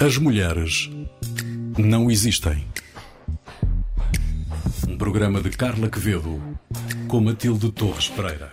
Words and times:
As 0.00 0.16
mulheres 0.16 0.88
não 1.76 2.08
existem. 2.10 2.64
Um 4.88 4.96
programa 4.96 5.40
de 5.40 5.50
Carla 5.50 5.90
Quevedo 5.90 6.40
com 7.08 7.20
Matilde 7.20 7.72
Torres 7.72 8.08
Pereira. 8.08 8.52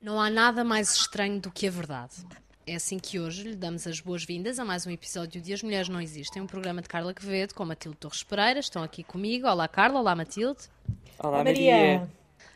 Não 0.00 0.20
há 0.20 0.30
nada 0.30 0.62
mais 0.62 0.94
estranho 0.94 1.40
do 1.40 1.50
que 1.50 1.66
a 1.66 1.70
verdade. 1.70 2.14
É 2.66 2.74
assim 2.76 2.98
que 2.98 3.18
hoje 3.18 3.44
lhe 3.44 3.56
damos 3.56 3.86
as 3.86 3.98
boas-vindas 4.00 4.58
a 4.58 4.64
mais 4.64 4.86
um 4.86 4.90
episódio 4.90 5.40
de 5.40 5.52
As 5.52 5.62
Mulheres 5.62 5.88
Não 5.88 6.00
Existem, 6.00 6.40
um 6.40 6.46
programa 6.46 6.80
de 6.80 6.88
Carla 6.88 7.12
Quevedo 7.12 7.54
com 7.54 7.64
Matilde 7.64 7.96
Torres 7.98 8.22
Pereira. 8.22 8.60
Estão 8.60 8.82
aqui 8.82 9.02
comigo. 9.02 9.48
Olá, 9.48 9.66
Carla. 9.66 9.98
Olá, 9.98 10.14
Matilde. 10.14 10.60
Olá, 11.18 11.42
Maria. 11.42 12.08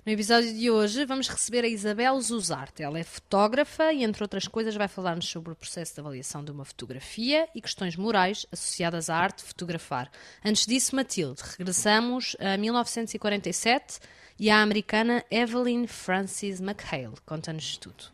No 0.04 0.10
episódio 0.10 0.52
de 0.52 0.68
hoje 0.68 1.06
vamos 1.06 1.28
receber 1.28 1.64
a 1.64 1.68
Isabel 1.68 2.20
Zuzarte. 2.20 2.82
Ela 2.82 2.98
é 2.98 3.04
fotógrafa 3.04 3.92
e, 3.92 4.02
entre 4.02 4.24
outras 4.24 4.48
coisas, 4.48 4.74
vai 4.74 4.88
falar-nos 4.88 5.28
sobre 5.28 5.52
o 5.52 5.54
processo 5.54 5.94
de 5.94 6.00
avaliação 6.00 6.44
de 6.44 6.50
uma 6.50 6.64
fotografia 6.64 7.48
e 7.54 7.60
questões 7.60 7.94
morais 7.94 8.44
associadas 8.50 9.08
à 9.08 9.16
arte 9.16 9.38
de 9.38 9.44
fotografar. 9.44 10.10
Antes 10.44 10.66
disso, 10.66 10.96
Matilde, 10.96 11.40
regressamos 11.56 12.36
a 12.40 12.56
1947 12.56 14.00
e 14.40 14.50
à 14.50 14.60
americana 14.60 15.24
Evelyn 15.30 15.86
Frances 15.86 16.60
McHale. 16.60 17.14
Conta-nos 17.24 17.76
tudo. 17.76 18.06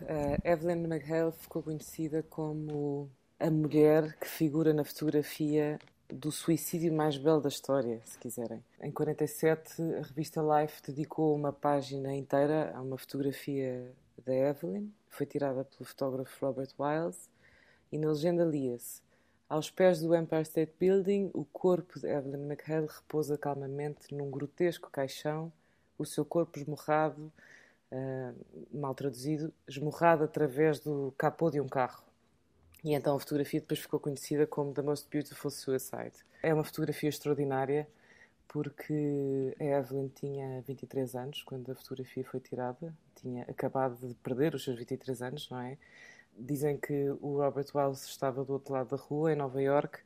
Uh, 0.00 0.36
Evelyn 0.42 0.88
McHale 0.88 1.30
ficou 1.38 1.62
conhecida 1.62 2.24
como 2.24 3.08
a 3.38 3.48
mulher 3.48 4.18
que 4.18 4.26
figura 4.26 4.74
na 4.74 4.82
fotografia 4.82 5.78
do 6.08 6.30
suicídio 6.30 6.92
mais 6.92 7.16
belo 7.16 7.40
da 7.40 7.48
história, 7.48 8.00
se 8.04 8.18
quiserem. 8.18 8.64
Em 8.80 8.90
47, 8.90 9.82
a 9.82 10.02
revista 10.02 10.40
Life 10.40 10.82
dedicou 10.86 11.34
uma 11.34 11.52
página 11.52 12.14
inteira 12.14 12.72
a 12.74 12.80
uma 12.80 12.96
fotografia 12.96 13.92
da 14.24 14.34
Evelyn, 14.34 14.90
foi 15.08 15.26
tirada 15.26 15.64
pelo 15.64 15.84
fotógrafo 15.84 16.46
Robert 16.46 16.70
Wiles, 16.78 17.28
e 17.90 17.98
na 17.98 18.08
legenda 18.08 18.44
lia-se: 18.44 19.00
Aos 19.48 19.70
pés 19.70 20.00
do 20.00 20.14
Empire 20.14 20.42
State 20.42 20.72
Building, 20.78 21.30
o 21.34 21.44
corpo 21.44 21.98
de 21.98 22.06
Evelyn 22.06 22.46
McHale 22.46 22.86
repousa 22.86 23.36
calmamente 23.36 24.14
num 24.14 24.30
grotesco 24.30 24.90
caixão, 24.90 25.52
o 25.98 26.04
seu 26.04 26.24
corpo 26.24 26.58
esmorrado, 26.58 27.32
uh, 27.90 28.76
mal 28.76 28.94
traduzido, 28.94 29.52
esmorrado 29.66 30.24
através 30.24 30.80
do 30.80 31.12
capô 31.16 31.50
de 31.50 31.60
um 31.60 31.68
carro. 31.68 32.05
E 32.86 32.94
então 32.94 33.16
a 33.16 33.18
fotografia 33.18 33.58
depois 33.58 33.80
ficou 33.80 33.98
conhecida 33.98 34.46
como 34.46 34.72
The 34.72 34.80
Most 34.80 35.08
Beautiful 35.10 35.50
Suicide. 35.50 36.12
É 36.40 36.54
uma 36.54 36.62
fotografia 36.62 37.08
extraordinária 37.08 37.84
porque 38.46 39.56
a 39.58 39.64
Evelyn 39.64 40.06
tinha 40.06 40.62
23 40.62 41.16
anos 41.16 41.42
quando 41.42 41.72
a 41.72 41.74
fotografia 41.74 42.22
foi 42.22 42.38
tirada, 42.38 42.96
tinha 43.16 43.42
acabado 43.42 44.06
de 44.06 44.14
perder 44.14 44.54
os 44.54 44.62
seus 44.62 44.78
23 44.78 45.20
anos, 45.20 45.50
não 45.50 45.58
é? 45.62 45.76
Dizem 46.38 46.78
que 46.78 47.10
o 47.20 47.38
Robert 47.38 47.66
Wells 47.74 48.04
estava 48.04 48.44
do 48.44 48.52
outro 48.52 48.72
lado 48.72 48.90
da 48.90 49.02
rua, 49.02 49.32
em 49.32 49.36
Nova 49.36 49.60
York, 49.60 49.98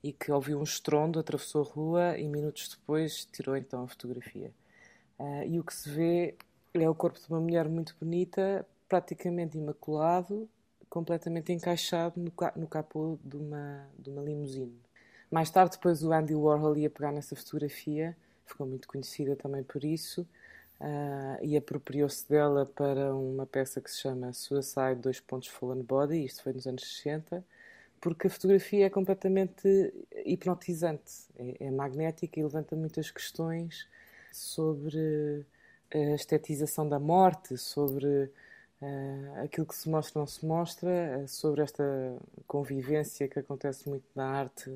e 0.00 0.12
que 0.12 0.30
ouviu 0.30 0.60
um 0.60 0.62
estrondo, 0.62 1.18
atravessou 1.18 1.62
a 1.62 1.68
rua 1.68 2.16
e 2.16 2.28
minutos 2.28 2.68
depois 2.68 3.24
tirou 3.24 3.56
então 3.56 3.82
a 3.82 3.88
fotografia. 3.88 4.52
Uh, 5.18 5.42
e 5.48 5.58
o 5.58 5.64
que 5.64 5.74
se 5.74 5.90
vê 5.90 6.36
é 6.74 6.88
o 6.88 6.94
corpo 6.94 7.18
de 7.18 7.28
uma 7.28 7.40
mulher 7.40 7.68
muito 7.68 7.96
bonita, 7.98 8.64
praticamente 8.88 9.58
imaculado, 9.58 10.48
completamente 10.90 11.52
encaixado 11.52 12.20
no, 12.20 12.66
capô 12.66 13.16
de 13.24 13.36
uma, 13.36 13.88
de 13.96 14.10
uma 14.10 14.20
limusine. 14.22 14.76
Mais 15.30 15.48
tarde, 15.48 15.76
depois, 15.76 16.02
o 16.02 16.12
Andy 16.12 16.34
Warhol 16.34 16.76
ia 16.76 16.90
pegar 16.90 17.12
nessa 17.12 17.36
fotografia, 17.36 18.16
ficou 18.44 18.66
muito 18.66 18.88
conhecida 18.88 19.36
também 19.36 19.62
por 19.62 19.84
isso, 19.84 20.22
uh, 20.80 21.44
e 21.44 21.56
apropriou-se 21.56 22.28
dela 22.28 22.66
para 22.66 23.14
uma 23.14 23.46
peça 23.46 23.80
que 23.80 23.88
se 23.88 24.00
chama 24.00 24.32
Suicide, 24.32 24.96
dois 24.96 25.20
pontos 25.20 25.48
Fallen 25.48 25.84
Body, 25.84 26.24
isto 26.24 26.42
foi 26.42 26.52
nos 26.52 26.66
anos 26.66 26.82
60, 26.82 27.44
porque 28.00 28.26
a 28.26 28.30
fotografia 28.30 28.86
é 28.86 28.90
completamente 28.90 29.94
hipnotizante, 30.26 31.28
é, 31.38 31.66
é 31.66 31.70
magnética 31.70 32.40
e 32.40 32.42
levanta 32.42 32.74
muitas 32.74 33.12
questões 33.12 33.86
sobre 34.32 35.46
a 35.94 36.14
estetização 36.14 36.88
da 36.88 36.98
morte, 36.98 37.56
sobre 37.56 38.30
Uh, 38.80 39.44
aquilo 39.44 39.66
que 39.66 39.74
se 39.74 39.90
mostra 39.90 40.18
não 40.18 40.26
se 40.26 40.44
mostra, 40.46 41.20
uh, 41.22 41.28
sobre 41.28 41.60
esta 41.60 41.84
convivência 42.46 43.28
que 43.28 43.38
acontece 43.38 43.86
muito 43.88 44.06
na 44.14 44.24
arte 44.24 44.74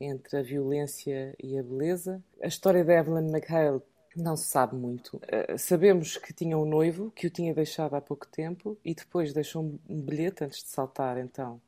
entre 0.00 0.36
a 0.36 0.42
violência 0.42 1.34
e 1.42 1.58
a 1.58 1.62
beleza. 1.62 2.22
A 2.40 2.46
história 2.46 2.84
da 2.84 2.94
Evelyn 2.94 3.28
McHale 3.30 3.82
não 4.14 4.36
se 4.36 4.44
sabe 4.44 4.76
muito. 4.76 5.16
Uh, 5.16 5.58
sabemos 5.58 6.16
que 6.16 6.32
tinha 6.32 6.56
um 6.56 6.64
noivo, 6.64 7.10
que 7.10 7.26
o 7.26 7.30
tinha 7.30 7.52
deixado 7.52 7.94
há 7.94 8.00
pouco 8.00 8.26
tempo 8.28 8.78
e 8.84 8.94
depois 8.94 9.32
deixou 9.32 9.64
um, 9.64 10.00
bilhete 10.00 10.44
antes 10.44 10.62
de 10.62 10.68
saltar, 10.68 11.18
então, 11.18 11.60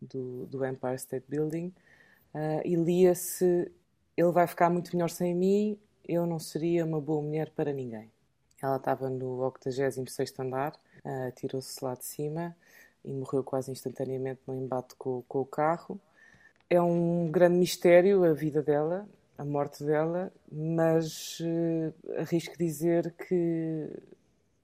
do, 0.00 0.46
do 0.46 0.64
Empire 0.64 0.94
State 0.96 1.26
Building 1.28 1.72
e 2.64 2.74
lia-se: 2.74 3.70
Ele 4.16 4.32
vai 4.32 4.46
ficar 4.46 4.68
muito 4.68 4.90
melhor 4.96 5.08
sem 5.08 5.34
mim, 5.34 5.78
eu 6.06 6.26
não 6.26 6.38
seria 6.38 6.84
uma 6.84 7.00
boa 7.00 7.22
mulher 7.22 7.50
para 7.50 7.72
ninguém. 7.72 8.10
Ela 8.60 8.76
estava 8.76 9.10
no 9.10 9.40
86 9.44 10.38
andar, 10.38 10.72
uh, 11.04 11.30
tirou-se 11.36 11.84
lá 11.84 11.94
de 11.94 12.04
cima 12.04 12.56
e 13.04 13.12
morreu 13.12 13.44
quase 13.44 13.70
instantaneamente 13.70 14.40
no 14.46 14.56
embate 14.56 14.94
com, 14.96 15.22
com, 15.28 15.40
o 15.40 15.46
carro. 15.46 16.00
É 16.68 16.80
um 16.80 17.30
grande 17.30 17.56
mistério 17.56 18.24
a 18.24 18.32
vida 18.32 18.62
dela, 18.62 19.06
a 19.36 19.44
morte 19.44 19.84
dela, 19.84 20.32
mas 20.50 21.38
uh, 21.40 22.20
arrisco 22.20 22.56
dizer 22.56 23.12
que 23.12 23.90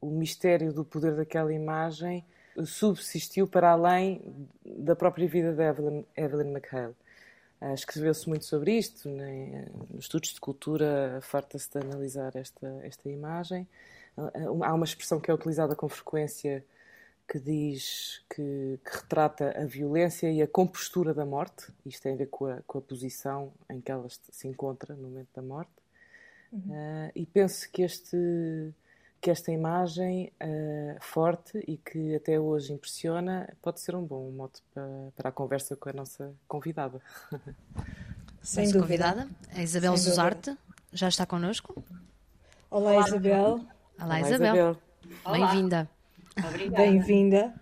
o 0.01 0.11
mistério 0.11 0.73
do 0.73 0.85
poder 0.85 1.15
daquela 1.15 1.53
imagem 1.53 2.25
subsistiu 2.65 3.47
para 3.47 3.71
além 3.71 4.23
da 4.65 4.97
própria 4.97 5.29
vida 5.29 5.53
de 5.53 5.63
Evelyn, 5.63 6.05
Evelyn 6.17 6.51
McHale. 6.53 6.95
Uh, 7.61 7.75
Escreveu-se 7.75 8.27
muito 8.27 8.47
sobre 8.47 8.79
isto, 8.79 9.09
né? 9.11 9.67
nos 9.91 10.05
estudos 10.05 10.33
de 10.33 10.41
cultura 10.41 11.19
farta-se 11.21 11.71
de 11.71 11.79
analisar 11.79 12.35
esta, 12.35 12.67
esta 12.83 13.09
imagem. 13.11 13.69
Há 14.17 14.75
uma 14.75 14.85
expressão 14.85 15.21
que 15.21 15.31
é 15.31 15.35
utilizada 15.35 15.75
com 15.75 15.89
frequência 15.89 16.65
que 17.29 17.39
diz 17.39 18.23
que, 18.29 18.81
que, 18.85 18.97
retrata 18.97 19.55
a 19.57 19.65
violência 19.65 20.31
e 20.31 20.43
a 20.43 20.49
compostura 20.49 21.15
da 21.15 21.25
morte. 21.25 21.73
Isto 21.87 22.03
tem 22.03 22.15
a 22.15 22.17
ver 22.17 22.27
com 22.27 22.47
a, 22.47 22.61
com 22.67 22.79
a 22.79 22.83
posição 22.83 23.53
em 23.69 23.81
que 23.81 23.93
ela 23.93 24.09
se 24.09 24.49
encontra 24.49 24.97
no 24.97 25.05
momento 25.05 25.29
da 25.35 25.41
morte. 25.41 25.71
Uhum. 26.53 26.61
Uh, 26.71 27.13
e 27.15 27.25
penso 27.27 27.71
que 27.71 27.83
este 27.83 28.17
que 29.21 29.31
esta 29.31 29.53
imagem 29.53 30.33
uh, 30.43 30.97
forte 31.01 31.63
e 31.69 31.77
que 31.77 32.15
até 32.15 32.41
hoje 32.41 32.73
impressiona 32.73 33.53
pode 33.61 33.79
ser 33.81 33.95
um 33.95 34.03
bom 34.03 34.31
mote 34.31 34.63
para, 34.73 35.13
para 35.15 35.29
a 35.29 35.33
conversa 35.33 35.77
com 35.77 35.91
a 35.91 35.93
nossa 35.93 36.35
convidada. 36.49 37.03
Sem 38.43 38.65
nossa 38.65 38.81
convidada, 38.81 39.29
a 39.55 39.63
Isabel 39.63 39.95
Sem 39.99 40.11
Zuzarte, 40.11 40.57
já 40.91 41.09
está 41.09 41.27
connosco. 41.27 41.85
Olá, 42.71 42.93
Olá 42.93 43.07
Isabel. 43.07 43.45
Olá, 43.45 43.75
Olá 44.03 44.19
Isabel. 44.21 44.55
Isabel. 44.55 44.77
Bem-vinda. 45.31 45.91
Bem-vinda. 46.75 47.55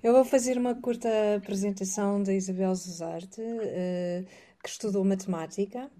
Eu 0.00 0.12
vou 0.12 0.24
fazer 0.24 0.56
uma 0.56 0.76
curta 0.76 1.08
apresentação 1.36 2.22
da 2.22 2.32
Isabel 2.32 2.72
Zuzarte, 2.72 3.40
uh, 3.40 4.24
que 4.62 4.68
estudou 4.68 5.04
matemática, 5.04 5.90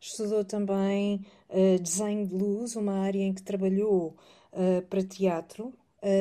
estudou 0.00 0.44
também 0.44 1.24
uh, 1.50 1.80
desenho 1.80 2.26
de 2.26 2.34
luz, 2.34 2.74
uma 2.74 2.98
área 2.98 3.22
em 3.22 3.32
que 3.32 3.42
trabalhou 3.42 4.16
uh, 4.52 4.82
para 4.82 5.02
teatro. 5.04 5.72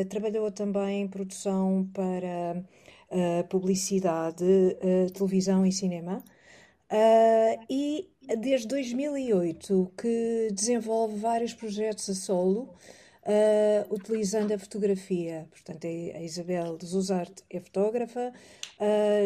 Trabalhou 0.10 0.52
também 0.52 1.04
em 1.04 1.08
produção 1.08 1.88
para 1.94 2.64
publicidade, 3.48 4.44
televisão 5.14 5.64
e 5.68 5.72
cinema. 5.72 6.24
e 7.70 8.10
desde 8.40 8.68
2008 8.70 9.92
que 9.96 10.48
desenvolve 10.52 11.16
vários 11.20 11.54
projetos 11.54 12.10
a 12.10 12.16
solo, 12.16 12.74
utilizando 13.90 14.54
a 14.54 14.60
fotografia. 14.60 15.48
Portanto, 15.51 15.86
a 15.86 16.22
Isabel 16.22 16.78
de 16.78 16.86
Zuzarte 16.86 17.44
é 17.50 17.60
fotógrafa, 17.60 18.31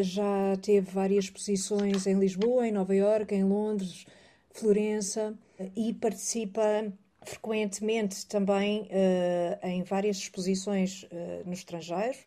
já 0.02 0.58
teve 0.62 0.90
várias 0.92 1.26
exposições 1.26 2.08
em 2.08 2.18
Lisboa, 2.20 2.68
em 2.68 2.72
Nova 2.72 2.96
Iorque, 2.96 3.36
em 3.36 3.44
Londres, 3.44 4.06
Florença 4.54 5.34
e 5.76 5.94
participa 5.94 6.62
frequentemente 7.24 8.26
também 8.26 8.82
uh, 8.84 9.68
em 9.68 9.84
várias 9.84 10.18
exposições 10.18 11.04
uh, 11.04 11.08
no 11.46 11.54
estrangeiro, 11.54 12.18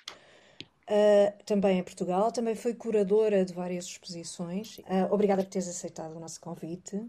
uh, 0.89 1.45
também 1.45 1.79
em 1.79 1.83
Portugal, 1.83 2.31
também 2.31 2.55
foi 2.55 2.75
curadora 2.75 3.45
de 3.45 3.53
várias 3.53 3.87
exposições. 3.87 4.81
obrigada 5.11 5.43
por 5.43 5.51
teres 5.51 5.69
aceitado 5.69 6.17
o 6.17 6.21
nosso 6.21 6.41
convite. 6.41 7.01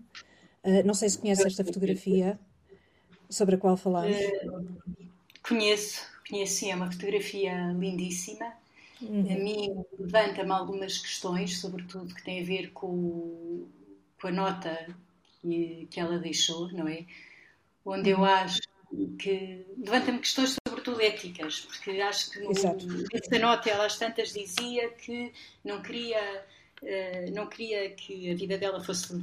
não 0.84 0.94
sei 0.94 1.10
se 1.10 1.18
conhece 1.18 1.46
esta 1.46 1.64
fotografia 1.64 2.40
sobre 3.30 3.56
a 3.56 3.58
qual 3.58 3.78
falamos. 3.78 4.16
conheço, 5.48 6.06
conheço 6.30 6.54
sim, 6.54 6.72
é 6.72 6.76
uma 6.76 6.92
fotografia 6.92 7.54
lindíssima. 7.78 8.54
Uhum. 9.02 9.22
A 9.32 9.38
mim 9.38 9.86
levanta-me 10.00 10.52
algumas 10.52 10.98
questões, 10.98 11.60
sobretudo 11.60 12.14
que 12.14 12.24
têm 12.24 12.42
a 12.42 12.46
ver 12.46 12.72
com, 12.72 13.68
com 14.20 14.28
a 14.28 14.32
nota 14.32 14.88
que, 15.42 15.88
que 15.92 16.00
ela 16.00 16.18
deixou, 16.18 16.72
não 16.72 16.88
é? 16.88 17.06
onde 17.86 18.10
eu 18.10 18.26
acho 18.26 18.62
que 19.20 19.64
levanta-me 19.78 20.20
questões 20.20 20.56
sobretudo 20.68 21.02
éticas, 21.02 21.62
porque 21.62 22.02
acho 22.02 22.32
que 22.32 22.40
essa 23.14 23.40
nota 23.40 23.70
ela 23.70 23.86
às 23.86 23.98
tantas 23.98 24.34
dizia 24.34 24.90
que 24.90 25.32
não 25.64 25.82
queria 25.82 26.46
uh, 26.82 27.32
não 27.34 27.48
queria 27.48 27.90
que 27.92 28.32
a 28.32 28.36
vida 28.36 28.58
dela 28.58 28.84
fosse 28.84 29.14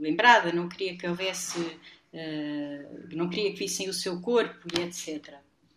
lembrada, 0.00 0.52
não 0.52 0.68
queria 0.68 0.96
que 0.96 1.06
houvesse 1.06 1.78
uh, 2.12 3.16
não 3.16 3.28
queria 3.28 3.52
que 3.52 3.58
vissem 3.58 3.88
o 3.88 3.94
seu 3.94 4.20
corpo 4.20 4.66
e 4.76 4.82
etc. 4.82 5.34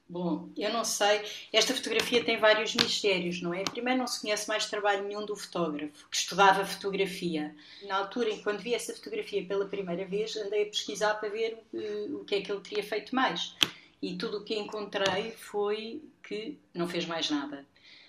Bom, 0.09 0.49
eu 0.57 0.73
não 0.73 0.83
sei. 0.83 1.21
Esta 1.53 1.71
fotografia 1.75 2.23
tem 2.23 2.39
vários 2.39 2.73
mistérios, 2.73 3.43
não 3.43 3.53
é? 3.53 3.63
Primeiro, 3.63 3.99
não 3.99 4.07
se 4.07 4.21
conhece 4.21 4.47
mais 4.47 4.65
trabalho 4.65 5.07
nenhum 5.07 5.23
do 5.23 5.35
fotógrafo 5.35 6.09
que 6.09 6.17
estudava 6.17 6.65
fotografia. 6.65 7.55
Na 7.83 7.97
altura, 7.97 8.35
quando 8.37 8.59
vi 8.59 8.73
essa 8.73 8.91
fotografia 8.95 9.45
pela 9.45 9.67
primeira 9.67 10.05
vez, 10.05 10.35
andei 10.35 10.63
a 10.63 10.65
pesquisar 10.65 11.13
para 11.13 11.29
ver 11.29 11.59
uh, 11.71 12.15
o 12.15 12.25
que 12.25 12.35
é 12.35 12.41
que 12.41 12.51
ele 12.51 12.61
teria 12.61 12.83
feito 12.83 13.13
mais. 13.13 13.55
E 14.01 14.17
tudo 14.17 14.37
o 14.39 14.43
que 14.43 14.57
encontrei 14.57 15.31
foi 15.31 16.01
que 16.23 16.57
não 16.73 16.87
fez 16.87 17.05
mais 17.05 17.29
nada. 17.29 17.63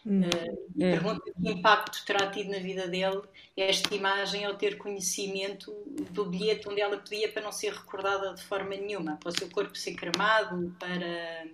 Hum. 0.07 0.23
Uh, 0.23 0.79
pergunto 0.79 1.23
que 1.23 1.51
impacto 1.51 2.05
terá 2.07 2.31
tido 2.31 2.51
na 2.51 2.59
vida 2.59 2.89
dele 2.89 3.21
esta 3.57 3.95
imagem 3.95 4.45
ao 4.45 4.55
ter 4.55 4.79
conhecimento 4.79 5.73
do 6.11 6.25
bilhete 6.25 6.69
onde 6.69 6.81
ela 6.81 6.97
pedia 6.97 7.31
para 7.31 7.43
não 7.43 7.53
ser 7.53 7.73
recordada 7.73 8.35
de 8.35 8.43
forma 8.43 8.71
nenhuma, 8.71 9.17
para 9.17 9.29
o 9.29 9.33
seu 9.33 9.51
corpo 9.51 9.77
ser 9.77 9.95
cremado, 9.95 10.75
para 10.79 11.47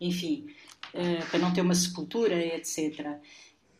enfim, 0.00 0.46
uh, 0.92 1.30
para 1.30 1.38
não 1.38 1.52
ter 1.52 1.60
uma 1.60 1.74
sepultura, 1.74 2.34
etc. 2.34 3.16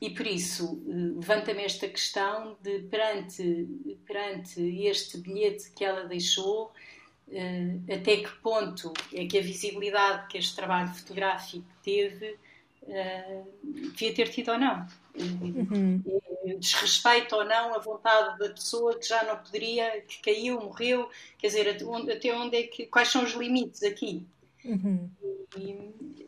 E 0.01 0.11
por 0.11 0.27
isso 0.27 0.75
uh, 0.75 1.19
levanta-me 1.19 1.65
esta 1.65 1.89
questão 1.89 2.57
de 2.63 2.81
perante, 2.85 3.69
perante 4.07 4.61
este 4.87 5.19
bilhete 5.19 5.73
que 5.73 5.85
ela 5.85 6.05
deixou, 6.05 6.73
até 7.93 8.19
que 8.19 8.31
ponto 8.41 8.93
é 9.13 9.27
que 9.27 9.37
a 9.37 9.43
visibilidade 9.43 10.29
que 10.29 10.39
este 10.39 10.55
trabalho 10.55 10.95
fotográfico 10.95 11.67
teve 11.83 12.39
devia 12.87 14.15
ter 14.15 14.29
tido 14.29 14.53
ou 14.53 14.59
não. 14.59 14.87
Uhum. 15.19 16.03
Desrespeito 16.59 17.35
ou 17.35 17.45
não 17.45 17.75
a 17.75 17.79
vontade 17.79 18.39
da 18.39 18.51
pessoa 18.51 18.99
que 18.99 19.07
já 19.07 19.25
não 19.25 19.37
poderia, 19.37 20.01
que 20.03 20.23
caiu, 20.23 20.61
morreu, 20.61 21.11
quer 21.39 21.49
dizer, 21.49 21.69
até 21.69 21.85
onde, 21.85 22.13
até 22.13 22.35
onde 22.35 22.57
é 22.57 22.63
que, 22.65 22.87
quais 22.87 23.09
são 23.09 23.25
os 23.25 23.33
limites 23.33 23.83
aqui? 23.83 24.27
Uhum. 24.65 25.11
E, 25.57 26.27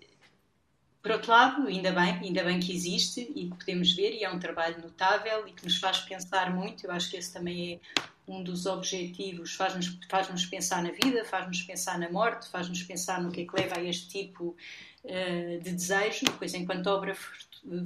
por 1.02 1.12
outro 1.12 1.30
lado, 1.30 1.66
ainda 1.66 1.92
bem, 1.92 2.14
ainda 2.14 2.42
bem 2.44 2.58
que 2.58 2.74
existe 2.74 3.30
e 3.34 3.48
que 3.48 3.56
podemos 3.56 3.92
ver, 3.92 4.12
e 4.14 4.24
é 4.24 4.30
um 4.30 4.38
trabalho 4.38 4.82
notável 4.82 5.46
e 5.46 5.52
que 5.52 5.64
nos 5.64 5.78
faz 5.78 5.98
pensar 6.00 6.54
muito. 6.54 6.86
Eu 6.86 6.90
acho 6.90 7.10
que 7.10 7.16
esse 7.16 7.32
também 7.32 7.74
é 7.74 8.00
um 8.26 8.42
dos 8.42 8.66
objetivos, 8.66 9.54
faz-nos 9.54 9.98
faz 10.10 10.28
-nos 10.28 10.44
pensar 10.44 10.82
na 10.82 10.90
vida, 10.90 11.24
faz-nos 11.24 11.62
pensar 11.62 11.98
na 11.98 12.10
morte, 12.10 12.48
faz-nos 12.50 12.82
pensar 12.82 13.22
no 13.22 13.30
que 13.30 13.42
é 13.42 13.46
que 13.46 13.56
leva 13.56 13.78
a 13.78 13.82
este 13.82 14.08
tipo 14.08 14.48
uh, 14.48 14.56
de 15.04 15.70
desejo. 15.72 16.26
Pois, 16.38 16.54
enquanto 16.54 16.86
obra 16.88 17.14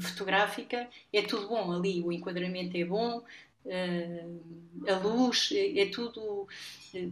fotográfica, 0.00 0.88
é 1.12 1.23
tudo 1.23 1.49
bom 1.49 1.73
ali, 1.73 2.03
o 2.03 2.12
enquadramento 2.12 2.76
é 2.76 2.85
bom, 2.85 3.19
uh, 3.64 4.88
a 4.88 4.97
luz, 4.99 5.50
é, 5.53 5.81
é 5.81 5.87
tudo 5.87 6.47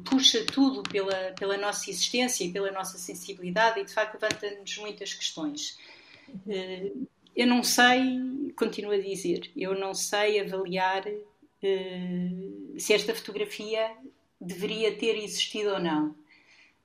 puxa 0.05 0.45
tudo 0.45 0.83
pela, 0.83 1.33
pela 1.39 1.57
nossa 1.57 1.89
existência 1.91 2.45
e 2.45 2.53
pela 2.53 2.71
nossa 2.71 2.99
sensibilidade 2.99 3.81
e 3.81 3.85
de 3.85 3.93
facto 3.93 4.21
levanta-nos 4.21 4.77
muitas 4.79 5.15
questões. 5.15 5.79
Eh, 6.49 6.93
eu 7.35 7.47
não 7.47 7.63
sei, 7.63 8.53
continuo 8.57 8.93
a 8.93 8.99
dizer, 8.99 9.51
eu 9.57 9.79
não 9.79 9.95
sei 9.95 10.41
avaliar 10.41 11.05
se 12.79 12.93
esta 12.93 13.15
fotografia 13.15 13.91
deveria 14.41 14.97
ter 14.97 15.17
existido 15.17 15.71
ou 15.71 15.79
não. 15.79 16.15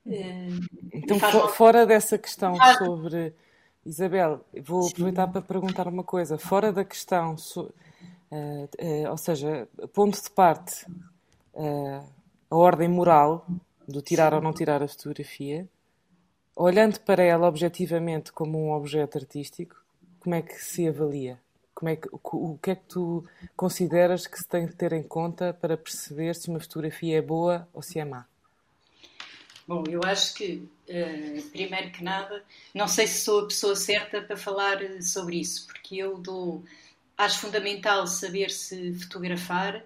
Uh, 0.06 0.60
então, 0.92 1.18
for, 1.18 1.48
fora 1.50 1.84
dessa 1.84 2.16
questão 2.16 2.56
sobre. 2.78 3.34
Isabel, 3.84 4.40
vou 4.64 4.82
Sim. 4.82 4.92
aproveitar 4.92 5.28
para 5.28 5.42
perguntar 5.42 5.86
uma 5.86 6.02
coisa. 6.02 6.38
Fora 6.38 6.72
da 6.72 6.84
questão, 6.84 7.38
so, 7.38 7.72
ou 9.08 9.16
seja, 9.16 9.68
ponto 9.92 10.20
de 10.20 10.28
parte 10.30 10.84
a 12.50 12.56
ordem 12.56 12.88
moral 12.88 13.46
do 13.86 14.02
tirar 14.02 14.30
Sim. 14.30 14.36
ou 14.36 14.42
não 14.42 14.52
tirar 14.52 14.82
a 14.82 14.88
fotografia, 14.88 15.68
olhando 16.54 17.00
para 17.00 17.22
ela 17.22 17.48
objetivamente 17.48 18.32
como 18.32 18.58
um 18.58 18.72
objeto 18.72 19.18
artístico, 19.18 19.76
como 20.20 20.34
é 20.34 20.42
que 20.42 20.54
se 20.54 20.88
avalia? 20.88 21.38
Como 21.74 21.88
é 21.90 21.96
que, 21.96 22.08
o, 22.10 22.20
o 22.22 22.58
que 22.58 22.70
é 22.70 22.74
que 22.74 22.84
tu 22.84 23.24
consideras 23.54 24.26
que 24.26 24.38
se 24.38 24.48
tem 24.48 24.66
de 24.66 24.74
ter 24.74 24.92
em 24.92 25.02
conta 25.02 25.52
para 25.52 25.76
perceber 25.76 26.34
se 26.34 26.48
uma 26.48 26.58
fotografia 26.58 27.18
é 27.18 27.22
boa 27.22 27.68
ou 27.72 27.82
se 27.82 27.98
é 27.98 28.04
má? 28.04 28.26
Bom, 29.66 29.82
eu 29.88 30.00
acho 30.04 30.34
que, 30.34 30.68
uh, 30.88 31.42
primeiro 31.50 31.90
que 31.90 32.02
nada, 32.02 32.44
não 32.72 32.86
sei 32.86 33.06
se 33.06 33.24
sou 33.24 33.40
a 33.40 33.46
pessoa 33.48 33.74
certa 33.74 34.22
para 34.22 34.36
falar 34.36 34.78
sobre 35.02 35.40
isso, 35.40 35.66
porque 35.66 35.96
eu 35.96 36.18
dou. 36.18 36.64
Acho 37.18 37.40
fundamental 37.40 38.06
saber 38.06 38.50
se 38.50 38.94
fotografar 38.94 39.82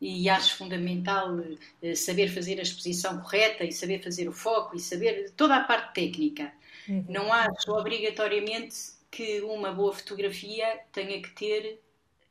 e 0.00 0.28
acho 0.28 0.56
fundamental 0.56 1.40
eh, 1.82 1.94
saber 1.94 2.28
fazer 2.28 2.58
a 2.58 2.62
exposição 2.62 3.18
correta 3.18 3.64
e 3.64 3.72
saber 3.72 4.02
fazer 4.02 4.28
o 4.28 4.32
foco 4.32 4.76
e 4.76 4.78
saber 4.78 5.32
toda 5.36 5.56
a 5.56 5.64
parte 5.64 5.94
técnica. 5.94 6.52
Uhum. 6.86 7.04
Não 7.08 7.32
acho 7.32 7.70
obrigatoriamente 7.70 8.76
que 9.10 9.40
uma 9.40 9.72
boa 9.72 9.94
fotografia 9.94 10.80
tenha 10.92 11.20
que 11.22 11.30
ter 11.30 11.80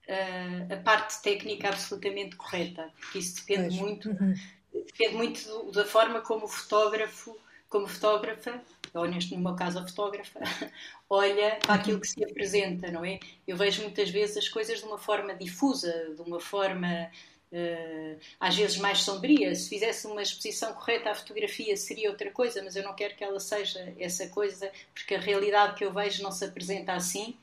uh, 0.08 0.74
a 0.74 0.78
parte 0.78 1.22
técnica 1.22 1.70
absolutamente 1.70 2.36
correta, 2.36 2.92
porque 3.00 3.20
isso 3.20 3.36
depende 3.38 3.70
pois. 3.70 3.80
muito, 3.80 4.10
uhum. 4.10 4.36
Depende 4.83 5.16
muito 5.16 5.72
da 5.72 5.86
forma 5.86 6.22
como 6.22 6.45
o 6.45 6.48
fotógrafo, 6.48 7.38
como 7.69 7.88
fotógrafa, 7.88 8.62
ou 8.94 9.06
neste 9.06 9.36
no 9.36 9.42
meu 9.42 9.56
caso 9.56 9.80
a 9.80 9.88
fotógrafa, 9.88 10.39
olha 11.10 11.57
para 11.62 11.75
aquilo 11.75 12.00
que 12.00 12.07
se 12.07 12.24
apresenta, 12.24 12.89
não 12.92 13.04
é? 13.04 13.19
Eu 13.48 13.57
vejo 13.57 13.81
muitas 13.81 14.10
vezes 14.10 14.38
as 14.38 14.48
coisas 14.48 14.80
de 14.80 14.86
uma 14.86 14.98
forma 14.98 15.33
difusa, 15.36 16.13
de 16.16 16.22
uma 16.22 16.39
forma 16.39 17.12
uh, 17.51 18.19
às 18.39 18.56
vezes 18.56 18.77
mais 18.77 19.00
sombria. 19.00 19.54
Se 19.56 19.69
fizesse 19.69 20.07
uma 20.07 20.22
exposição 20.22 20.74
correta 20.74 21.12
à 21.12 21.16
fotografia 21.16 21.75
seria 21.75 22.10
outra 22.10 22.31
coisa, 22.31 22.63
mas 22.63 22.75
eu 22.75 22.83
não 22.83 22.95
quero 22.95 23.16
que 23.16 23.24
ela 23.24 23.39
seja 23.39 23.94
essa 24.00 24.27
coisa, 24.30 24.72
porque 24.94 25.16
a 25.16 25.19
realidade 25.19 25.75
que 25.75 25.83
eu 25.83 25.94
vejo 25.94 26.24
não 26.24 26.31
se 26.31 26.45
apresenta 26.45 26.94
assim. 26.94 27.36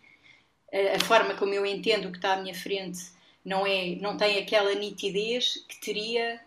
Uh, 0.73 0.97
a 0.97 1.05
forma 1.05 1.35
como 1.35 1.53
eu 1.53 1.67
entendo 1.67 2.09
o 2.09 2.13
que 2.13 2.19
está 2.19 2.35
à 2.35 2.41
minha 2.41 2.55
frente 2.55 3.13
não, 3.45 3.67
é, 3.67 3.97
não 3.97 4.17
tem 4.17 4.39
aquela 4.39 4.75
nitidez 4.75 5.65
que 5.69 5.81
teria 5.81 6.41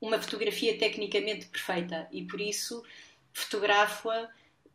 uma 0.00 0.20
fotografia 0.20 0.78
tecnicamente 0.78 1.46
perfeita 1.46 2.08
e 2.12 2.22
por 2.24 2.40
isso 2.40 2.82
fotografo-a 3.32 4.28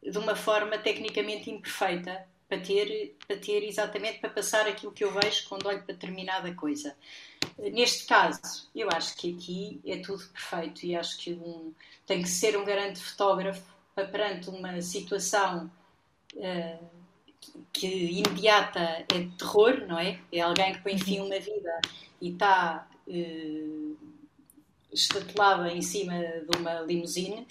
de 0.03 0.17
uma 0.17 0.35
forma 0.35 0.77
tecnicamente 0.77 1.49
imperfeita 1.49 2.27
para 2.47 2.59
ter, 2.59 3.15
para 3.25 3.37
ter 3.37 3.63
exatamente 3.63 4.19
para 4.19 4.29
passar 4.29 4.67
aquilo 4.67 4.91
que 4.91 5.03
eu 5.03 5.11
vejo 5.11 5.47
quando 5.47 5.67
olho 5.67 5.83
para 5.83 5.93
determinada 5.93 6.53
coisa. 6.53 6.95
Neste 7.57 8.05
caso, 8.05 8.67
eu 8.75 8.89
acho 8.91 9.15
que 9.15 9.33
aqui 9.33 9.79
é 9.85 9.97
tudo 9.97 10.27
perfeito 10.27 10.85
e 10.85 10.95
acho 10.95 11.17
que 11.17 11.33
um, 11.33 11.73
tem 12.05 12.21
que 12.21 12.27
ser 12.27 12.57
um 12.57 12.65
grande 12.65 12.99
fotógrafo 12.99 13.63
para 13.95 14.07
perante 14.07 14.49
uma 14.49 14.81
situação 14.81 15.71
uh, 16.35 16.85
que 17.71 17.87
imediata 17.87 19.05
é 19.13 19.19
de 19.19 19.37
terror, 19.37 19.85
não 19.87 19.97
é? 19.97 20.19
É 20.31 20.41
alguém 20.41 20.73
que 20.73 20.81
põe 20.81 20.97
fim 20.97 21.19
a 21.19 21.23
uma 21.23 21.39
vida 21.39 21.81
e 22.19 22.29
está 22.29 22.87
uh, 23.07 23.97
estatelada 24.91 25.71
em 25.71 25.81
cima 25.81 26.13
de 26.13 26.57
uma 26.57 26.81
limusine 26.81 27.47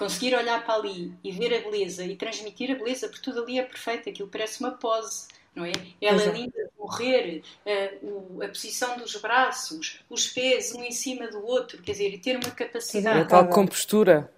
conseguir 0.00 0.34
olhar 0.34 0.64
para 0.64 0.76
ali 0.76 1.12
e 1.22 1.30
ver 1.30 1.54
a 1.54 1.60
beleza 1.60 2.02
e 2.04 2.16
transmitir 2.16 2.70
a 2.70 2.74
beleza, 2.74 3.06
porque 3.06 3.22
tudo 3.22 3.42
ali 3.42 3.58
é 3.58 3.62
perfeito, 3.62 4.08
aquilo 4.08 4.28
parece 4.28 4.60
uma 4.60 4.70
pose, 4.70 5.28
não 5.54 5.62
é? 5.62 5.72
Ela 6.00 6.22
é 6.22 6.32
linda, 6.32 6.70
morrer, 6.78 7.42
a, 7.66 8.04
o, 8.06 8.42
a 8.42 8.48
posição 8.48 8.96
dos 8.96 9.14
braços, 9.16 10.00
os 10.08 10.26
pés 10.26 10.74
um 10.74 10.82
em 10.82 10.90
cima 10.90 11.28
do 11.28 11.44
outro, 11.44 11.82
quer 11.82 11.92
dizer, 11.92 12.14
e 12.14 12.18
ter 12.18 12.36
uma 12.36 12.50
capacidade. 12.50 13.20
É 13.20 13.24
tal 13.24 13.46
compostura. 13.48 14.32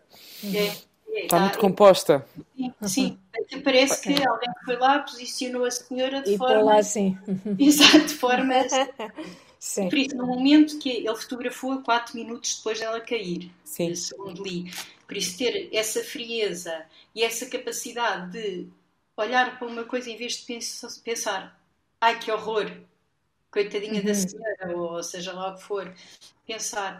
É, 0.45 0.73
é, 1.13 1.25
Está 1.25 1.39
muito 1.39 1.59
é, 1.59 1.61
composta. 1.61 2.27
Sim, 2.57 2.75
sim. 2.83 3.19
Parece 3.63 4.03
que 4.03 4.27
alguém 4.27 4.51
foi 4.65 4.77
lá, 4.77 4.99
posicionou 4.99 5.65
a 5.65 5.71
senhora 5.71 6.23
de 6.23 6.35
e 6.35 6.39
forma. 6.39 6.63
lá 6.63 6.79
assim. 6.79 7.17
Exato, 7.57 8.07
de 8.07 8.15
forma. 8.15 8.55
Sim. 9.63 9.89
Por 9.89 9.97
isso, 9.97 10.17
no 10.17 10.27
momento 10.27 10.77
que 10.81 10.91
ele 10.91 11.15
fotografou, 11.15 11.83
quatro 11.83 12.17
minutos 12.17 12.57
depois 12.57 12.81
dela 12.81 13.01
cair, 13.01 13.49
sim. 13.63 13.95
segundo 13.95 14.43
li. 14.43 14.73
Por 15.07 15.17
isso, 15.17 15.39
ter 15.39 15.69
essa 15.73 16.03
frieza 16.03 16.85
e 17.15 17.23
essa 17.23 17.47
capacidade 17.47 18.33
de 18.33 18.67
olhar 19.17 19.57
para 19.57 19.69
uma 19.69 19.85
coisa 19.85 20.11
em 20.11 20.17
vez 20.17 20.45
de 20.45 20.61
pensar, 21.05 21.57
ai 22.01 22.19
que 22.19 22.33
horror, 22.33 22.73
coitadinha 23.53 24.01
uhum. 24.01 24.05
da 24.05 24.15
senhora, 24.15 24.77
ou 24.77 25.01
seja 25.01 25.33
lá 25.33 25.53
o 25.53 25.55
que 25.55 25.63
for, 25.63 25.95
pensar 26.45 26.99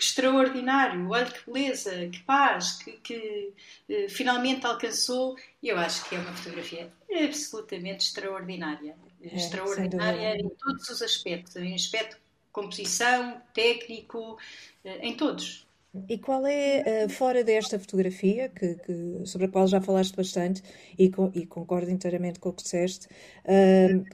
que 0.00 0.06
extraordinário, 0.06 1.10
olha 1.10 1.26
que 1.26 1.50
beleza, 1.50 2.08
que 2.08 2.22
paz, 2.22 2.78
que, 2.82 2.92
que 2.92 3.52
uh, 3.90 4.08
finalmente 4.08 4.64
alcançou. 4.64 5.36
Eu 5.62 5.76
acho 5.76 6.08
que 6.08 6.16
é 6.16 6.18
uma 6.18 6.32
fotografia 6.32 6.90
absolutamente 7.22 8.06
extraordinária. 8.06 8.96
É, 9.22 9.36
extraordinária 9.36 10.38
em 10.38 10.48
todos 10.48 10.88
os 10.88 11.02
aspectos, 11.02 11.54
em 11.56 11.74
aspecto 11.74 12.16
composição, 12.50 13.42
técnico, 13.52 14.38
uh, 14.84 14.88
em 15.02 15.14
todos. 15.14 15.68
E 16.08 16.16
qual 16.16 16.46
é, 16.46 17.04
uh, 17.04 17.10
fora 17.10 17.44
desta 17.44 17.78
fotografia, 17.78 18.48
que, 18.48 18.76
que, 18.76 19.20
sobre 19.26 19.48
a 19.48 19.50
qual 19.50 19.66
já 19.66 19.82
falaste 19.82 20.16
bastante 20.16 20.62
e, 20.98 21.12
e 21.34 21.44
concordo 21.44 21.90
inteiramente 21.90 22.40
com 22.40 22.48
o 22.48 22.52
que 22.54 22.62
disseste, 22.62 23.06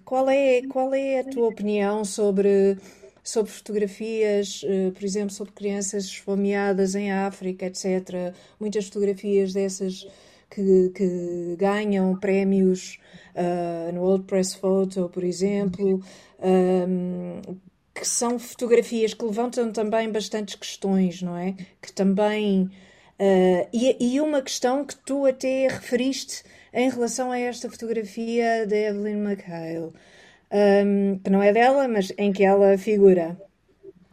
qual, 0.04 0.28
é, 0.28 0.62
qual 0.66 0.92
é 0.92 1.20
a 1.20 1.24
tua 1.24 1.46
opinião 1.46 2.04
sobre, 2.04 2.76
sobre 3.28 3.52
fotografias, 3.52 4.62
uh, 4.62 4.92
por 4.92 5.04
exemplo, 5.04 5.30
sobre 5.30 5.52
crianças 5.52 6.04
esfomeadas 6.04 6.94
em 6.94 7.12
África, 7.12 7.66
etc. 7.66 8.34
Muitas 8.58 8.86
fotografias 8.86 9.52
dessas 9.52 10.06
que, 10.50 10.90
que 10.94 11.56
ganham 11.58 12.16
prémios 12.18 12.98
no 13.92 14.02
World 14.02 14.24
Press 14.24 14.54
Photo, 14.54 15.10
por 15.12 15.24
exemplo 15.24 16.00
que 17.96 18.06
são 18.06 18.38
fotografias 18.38 19.14
que 19.14 19.24
levantam 19.24 19.72
também 19.72 20.10
bastantes 20.10 20.54
questões, 20.54 21.22
não 21.22 21.36
é? 21.36 21.54
Que 21.80 21.92
também. 21.92 22.70
Uh, 23.18 23.66
e, 23.72 23.96
e, 23.98 24.20
uma 24.20 24.42
questão 24.42 24.84
que 24.84 24.94
tu 24.94 25.24
até 25.24 25.68
referiste 25.68 26.44
em 26.72 26.90
relação 26.90 27.30
a 27.32 27.38
esta 27.38 27.70
fotografia 27.70 28.66
de 28.66 28.76
Evelyn 28.76 29.24
McHale, 29.24 29.92
um, 30.56 31.18
que 31.18 31.30
não 31.30 31.42
é 31.42 31.52
dela, 31.52 31.86
mas 31.86 32.12
em 32.16 32.32
que 32.32 32.42
ela 32.42 32.78
figura, 32.78 33.36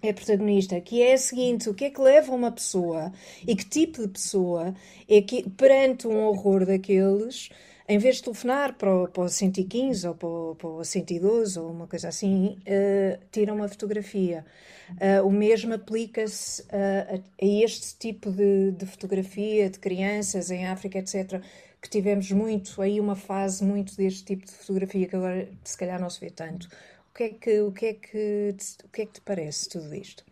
é 0.01 0.11
protagonista, 0.11 0.79
que 0.81 1.01
é 1.01 1.13
a 1.13 1.17
seguinte: 1.17 1.69
o 1.69 1.73
que 1.73 1.85
é 1.85 1.89
que 1.89 2.01
leva 2.01 2.33
uma 2.33 2.51
pessoa 2.51 3.11
e 3.47 3.55
que 3.55 3.65
tipo 3.65 4.01
de 4.01 4.07
pessoa 4.09 4.73
é 5.07 5.21
que, 5.21 5.49
perante 5.51 6.07
um 6.07 6.25
horror 6.25 6.65
daqueles, 6.65 7.49
em 7.87 7.97
vez 7.97 8.17
de 8.17 8.23
telefonar 8.23 8.75
para 8.75 8.93
o, 8.93 9.07
para 9.07 9.23
o 9.23 9.29
115 9.29 10.07
ou 10.07 10.15
para 10.15 10.27
o, 10.27 10.55
para 10.55 10.69
o 10.69 10.83
112 10.83 11.59
ou 11.59 11.71
uma 11.71 11.87
coisa 11.87 12.09
assim, 12.09 12.57
uh, 12.61 13.19
tira 13.31 13.53
uma 13.53 13.67
fotografia. 13.67 14.45
Uh, 14.91 15.25
o 15.25 15.31
mesmo 15.31 15.73
aplica-se 15.73 16.61
uh, 16.63 16.65
a, 16.71 17.15
a, 17.15 17.45
este 17.45 17.97
tipo 17.97 18.29
de, 18.31 18.71
de, 18.71 18.85
fotografia 18.85 19.69
de 19.69 19.79
crianças 19.79 20.51
em 20.51 20.67
África, 20.67 20.99
etc., 20.99 21.41
que 21.83 21.89
tivemos 21.89 22.31
muito, 22.31 22.81
aí 22.81 22.99
uma 22.99 23.15
fase 23.15 23.63
muito 23.63 23.95
deste 23.95 24.23
tipo 24.23 24.45
de 24.45 24.51
fotografia 24.51 25.07
que 25.07 25.15
agora 25.15 25.49
se 25.63 25.77
calhar 25.77 26.01
não 26.01 26.09
se 26.09 26.19
vê 26.19 26.29
tanto. 26.31 26.67
O 27.11 27.15
que 27.15 27.23
é 27.23 27.29
que, 27.29 27.59
o 27.61 27.71
que, 27.71 27.85
é 27.85 27.93
que, 27.93 28.55
o 28.83 28.89
que, 28.89 29.01
é 29.01 29.05
que 29.05 29.13
te 29.13 29.21
parece 29.21 29.69
tudo 29.69 29.93
isto? 29.93 30.23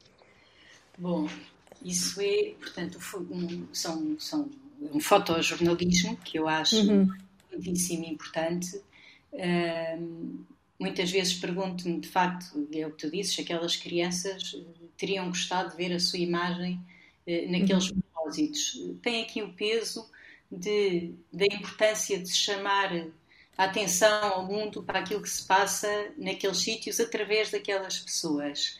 Bom, 0.98 1.28
isso 1.84 2.20
é, 2.22 2.54
portanto, 2.60 2.98
um, 3.30 3.68
são, 3.72 4.20
são 4.20 4.50
um 4.82 5.00
fotojornalismo 5.00 6.18
que 6.18 6.40
eu 6.40 6.48
acho 6.48 6.78
uhum 6.78 7.08
muitíssimo 7.52 8.06
importante. 8.06 8.82
Uh, 9.34 10.46
muitas 10.80 11.12
vezes 11.12 11.34
pergunto-me, 11.34 12.00
de 12.00 12.08
facto, 12.08 12.68
é 12.74 12.86
o 12.86 12.92
que 12.92 12.98
tu 12.98 13.12
dizes, 13.12 13.38
aquelas 13.40 13.76
crianças 13.76 14.56
eh, 14.56 14.88
teriam 14.98 15.28
gostado 15.28 15.72
de 15.72 15.78
ver 15.78 15.94
a 15.94 16.00
sua 16.00 16.20
imagem 16.20 16.80
uh, 17.28 17.52
naqueles 17.52 17.92
uhum. 17.92 18.02
propósitos. 18.02 18.80
Tem 19.02 19.24
aqui 19.24 19.42
o 19.42 19.54
peso 19.54 20.10
de, 20.52 21.14
da 21.32 21.46
importância 21.46 22.18
de 22.18 22.28
se 22.28 22.38
chamar 22.38 23.08
a 23.58 23.66
atenção 23.66 24.24
ao 24.24 24.46
mundo 24.46 24.84
para 24.84 25.00
aquilo 25.00 25.22
que 25.22 25.30
se 25.30 25.46
passa 25.46 26.12
naqueles 26.18 26.58
sítios 26.58 27.00
através 27.00 27.52
daquelas 27.52 28.00
pessoas. 28.00 28.80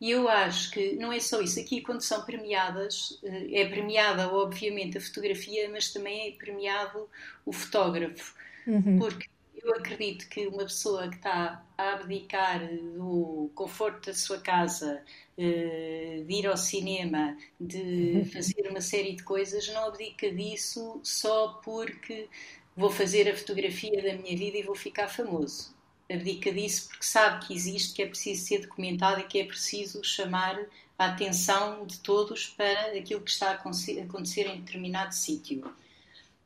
E 0.00 0.10
eu 0.10 0.28
acho 0.28 0.70
que 0.70 0.94
não 0.94 1.12
é 1.12 1.20
só 1.20 1.42
isso. 1.42 1.60
Aqui, 1.60 1.82
quando 1.82 2.00
são 2.00 2.22
premiadas, 2.24 3.18
eh, 3.22 3.60
é 3.60 3.68
premiada, 3.68 4.32
obviamente, 4.32 4.96
a 4.96 5.00
fotografia, 5.00 5.68
mas 5.68 5.92
também 5.92 6.28
é 6.28 6.32
premiado 6.32 7.06
o 7.44 7.52
fotógrafo. 7.52 8.34
Uhum. 8.66 8.98
Porque 8.98 9.28
eu 9.62 9.74
acredito 9.74 10.28
que 10.28 10.46
uma 10.46 10.64
pessoa 10.64 11.08
que 11.08 11.16
está 11.16 11.64
a 11.76 11.92
abdicar 11.94 12.60
do 12.96 13.50
conforto 13.54 14.06
da 14.06 14.14
sua 14.14 14.40
casa, 14.40 15.02
eh, 15.38 16.22
de 16.26 16.34
ir 16.34 16.46
ao 16.46 16.56
cinema, 16.56 17.36
de 17.60 18.24
fazer 18.32 18.68
uma 18.68 18.80
série 18.80 19.14
de 19.14 19.22
coisas, 19.22 19.68
não 19.68 19.86
abdica 19.86 20.30
disso 20.32 21.00
só 21.02 21.60
porque 21.64 22.28
vou 22.76 22.90
fazer 22.90 23.28
a 23.28 23.36
fotografia 23.36 24.02
da 24.02 24.14
minha 24.14 24.36
vida 24.36 24.58
e 24.58 24.62
vou 24.62 24.74
ficar 24.74 25.08
famoso 25.08 25.74
abdica 26.12 26.52
disso 26.52 26.88
porque 26.88 27.04
sabe 27.04 27.46
que 27.46 27.54
existe, 27.54 27.94
que 27.94 28.02
é 28.02 28.06
preciso 28.06 28.44
ser 28.44 28.58
documentado 28.60 29.20
e 29.20 29.24
que 29.24 29.38
é 29.38 29.44
preciso 29.44 30.02
chamar 30.02 30.58
a 30.98 31.06
atenção 31.06 31.86
de 31.86 31.98
todos 32.00 32.48
para 32.48 32.98
aquilo 32.98 33.20
que 33.20 33.30
está 33.30 33.50
a 33.50 33.54
acontecer 33.54 34.46
em 34.46 34.60
determinado 34.60 35.14
sítio. 35.14 35.62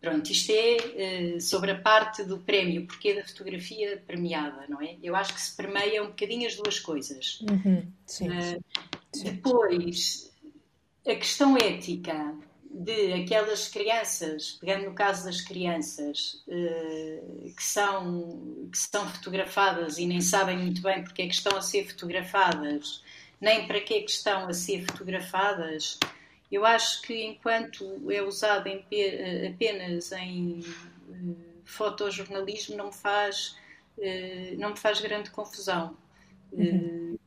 Pronto, 0.04 0.30
isto 0.30 0.52
é 0.52 1.36
uh, 1.36 1.40
sobre 1.40 1.70
a 1.70 1.80
parte 1.80 2.24
do 2.24 2.38
prémio, 2.38 2.86
porque 2.86 3.14
da 3.14 3.24
fotografia 3.24 4.02
premiada, 4.06 4.66
não 4.68 4.82
é? 4.82 4.98
Eu 5.02 5.16
acho 5.16 5.32
que 5.32 5.40
se 5.40 5.56
permeia 5.56 6.02
um 6.02 6.08
bocadinho 6.08 6.46
as 6.46 6.54
duas 6.56 6.78
coisas. 6.78 7.40
Uhum, 7.40 7.90
sim, 8.04 8.28
uh, 8.28 8.62
sim. 9.10 9.24
Depois, 9.24 10.30
a 11.06 11.14
questão 11.14 11.56
ética 11.56 12.36
de 12.70 13.14
aquelas 13.14 13.66
crianças, 13.68 14.58
pegando 14.60 14.84
no 14.84 14.94
caso 14.94 15.24
das 15.24 15.40
crianças, 15.40 16.42
eh, 16.48 17.22
que, 17.56 17.62
são, 17.62 18.68
que 18.70 18.76
são 18.76 19.08
fotografadas 19.08 19.96
e 19.96 20.06
nem 20.06 20.20
sabem 20.20 20.58
muito 20.58 20.82
bem 20.82 21.04
porque 21.04 21.22
é 21.22 21.28
que 21.28 21.34
estão 21.34 21.56
a 21.56 21.62
ser 21.62 21.86
fotografadas, 21.86 23.00
nem 23.40 23.66
para 23.68 23.80
que 23.80 23.94
é 23.94 24.00
que 24.00 24.10
estão 24.10 24.48
a 24.48 24.52
ser 24.52 24.84
fotografadas, 24.84 25.98
eu 26.54 26.64
acho 26.64 27.02
que 27.02 27.24
enquanto 27.24 28.10
é 28.10 28.22
usado 28.22 28.68
em, 28.68 28.84
apenas 29.48 30.12
em 30.12 30.60
eh, 31.10 31.34
fotojornalismo 31.64 32.76
não 32.76 32.86
me 32.86 32.94
faz, 32.94 33.56
eh, 33.98 34.54
não 34.58 34.70
me 34.70 34.78
faz 34.78 35.00
grande 35.00 35.30
confusão. 35.30 35.96
Uhum. 36.52 37.18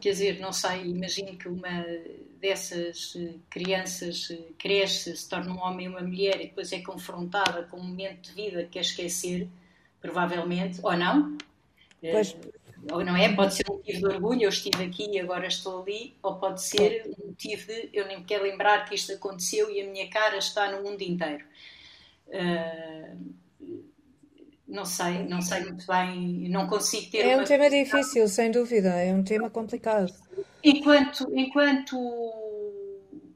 Quer 0.00 0.10
dizer, 0.10 0.40
não 0.40 0.52
sei, 0.52 0.86
imagino 0.86 1.36
que 1.36 1.48
uma 1.48 1.84
dessas 2.42 3.14
eh, 3.16 3.34
crianças 3.48 4.28
eh, 4.32 4.48
cresce, 4.58 5.16
se 5.16 5.28
torna 5.28 5.52
um 5.52 5.58
homem 5.58 5.86
e 5.86 5.88
uma 5.88 6.00
mulher 6.00 6.40
e 6.40 6.48
depois 6.48 6.72
é 6.72 6.80
confrontada 6.80 7.62
com 7.62 7.76
um 7.76 7.84
momento 7.84 8.30
de 8.30 8.34
vida 8.34 8.64
que 8.64 8.70
quer 8.70 8.80
esquecer, 8.80 9.48
provavelmente, 10.00 10.80
ou 10.82 10.96
não. 10.96 11.38
Eh, 12.02 12.10
pois. 12.10 12.36
Ou 12.90 13.04
não 13.04 13.16
é? 13.16 13.32
Pode 13.34 13.54
ser 13.54 13.64
um 13.70 13.74
motivo 13.74 13.98
de 13.98 14.06
orgulho, 14.06 14.42
eu 14.42 14.48
estive 14.48 14.84
aqui 14.84 15.08
e 15.10 15.20
agora 15.20 15.46
estou 15.46 15.82
ali, 15.82 16.16
ou 16.22 16.36
pode 16.36 16.62
ser 16.62 17.04
um 17.06 17.28
motivo 17.28 17.66
de 17.66 17.90
eu 17.92 18.06
nem 18.06 18.18
me 18.18 18.24
quero 18.24 18.42
lembrar 18.42 18.84
que 18.84 18.94
isto 18.94 19.12
aconteceu 19.12 19.70
e 19.70 19.80
a 19.80 19.86
minha 19.86 20.08
cara 20.08 20.36
está 20.36 20.70
no 20.72 20.82
mundo 20.82 21.00
inteiro. 21.02 21.44
Uh, 22.28 23.34
não 24.66 24.84
sei, 24.84 25.24
não 25.28 25.40
sei 25.42 25.60
muito 25.60 25.86
bem, 25.86 26.48
não 26.48 26.66
consigo 26.66 27.10
ter. 27.10 27.26
É 27.26 27.36
um 27.36 27.44
tema 27.44 27.68
difícil, 27.68 28.26
sem 28.26 28.50
dúvida, 28.50 28.88
é 28.88 29.12
um 29.12 29.22
tema 29.22 29.50
complicado. 29.50 30.12
Enquanto, 30.64 31.30
enquanto 31.36 31.96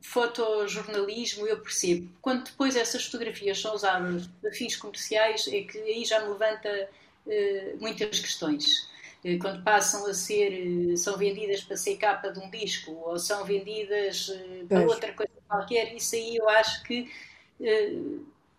fotojornalismo, 0.00 1.46
eu 1.46 1.60
percebo. 1.60 2.08
Quando 2.22 2.44
depois 2.44 2.74
essas 2.74 3.04
fotografias 3.04 3.60
são 3.60 3.74
usadas 3.74 4.28
para 4.40 4.50
fins 4.52 4.76
comerciais, 4.76 5.46
é 5.48 5.60
que 5.62 5.78
aí 5.78 6.04
já 6.04 6.20
me 6.20 6.28
levanta 6.28 6.88
uh, 7.26 7.80
muitas 7.80 8.18
questões. 8.18 8.88
Uh, 9.24 9.38
quando 9.40 9.62
passam 9.62 10.06
a 10.06 10.14
ser, 10.14 10.92
uh, 10.92 10.96
são 10.96 11.16
vendidas 11.16 11.62
para 11.62 11.76
ser 11.76 11.96
capa 11.96 12.30
de 12.30 12.38
um 12.38 12.50
disco 12.50 12.92
ou 12.92 13.18
são 13.18 13.44
vendidas 13.44 14.32
para 14.68 14.82
outra 14.82 15.12
coisa 15.12 15.32
qualquer, 15.48 15.94
isso 15.94 16.14
aí 16.14 16.36
eu 16.36 16.48
acho 16.48 16.82
que 16.82 17.08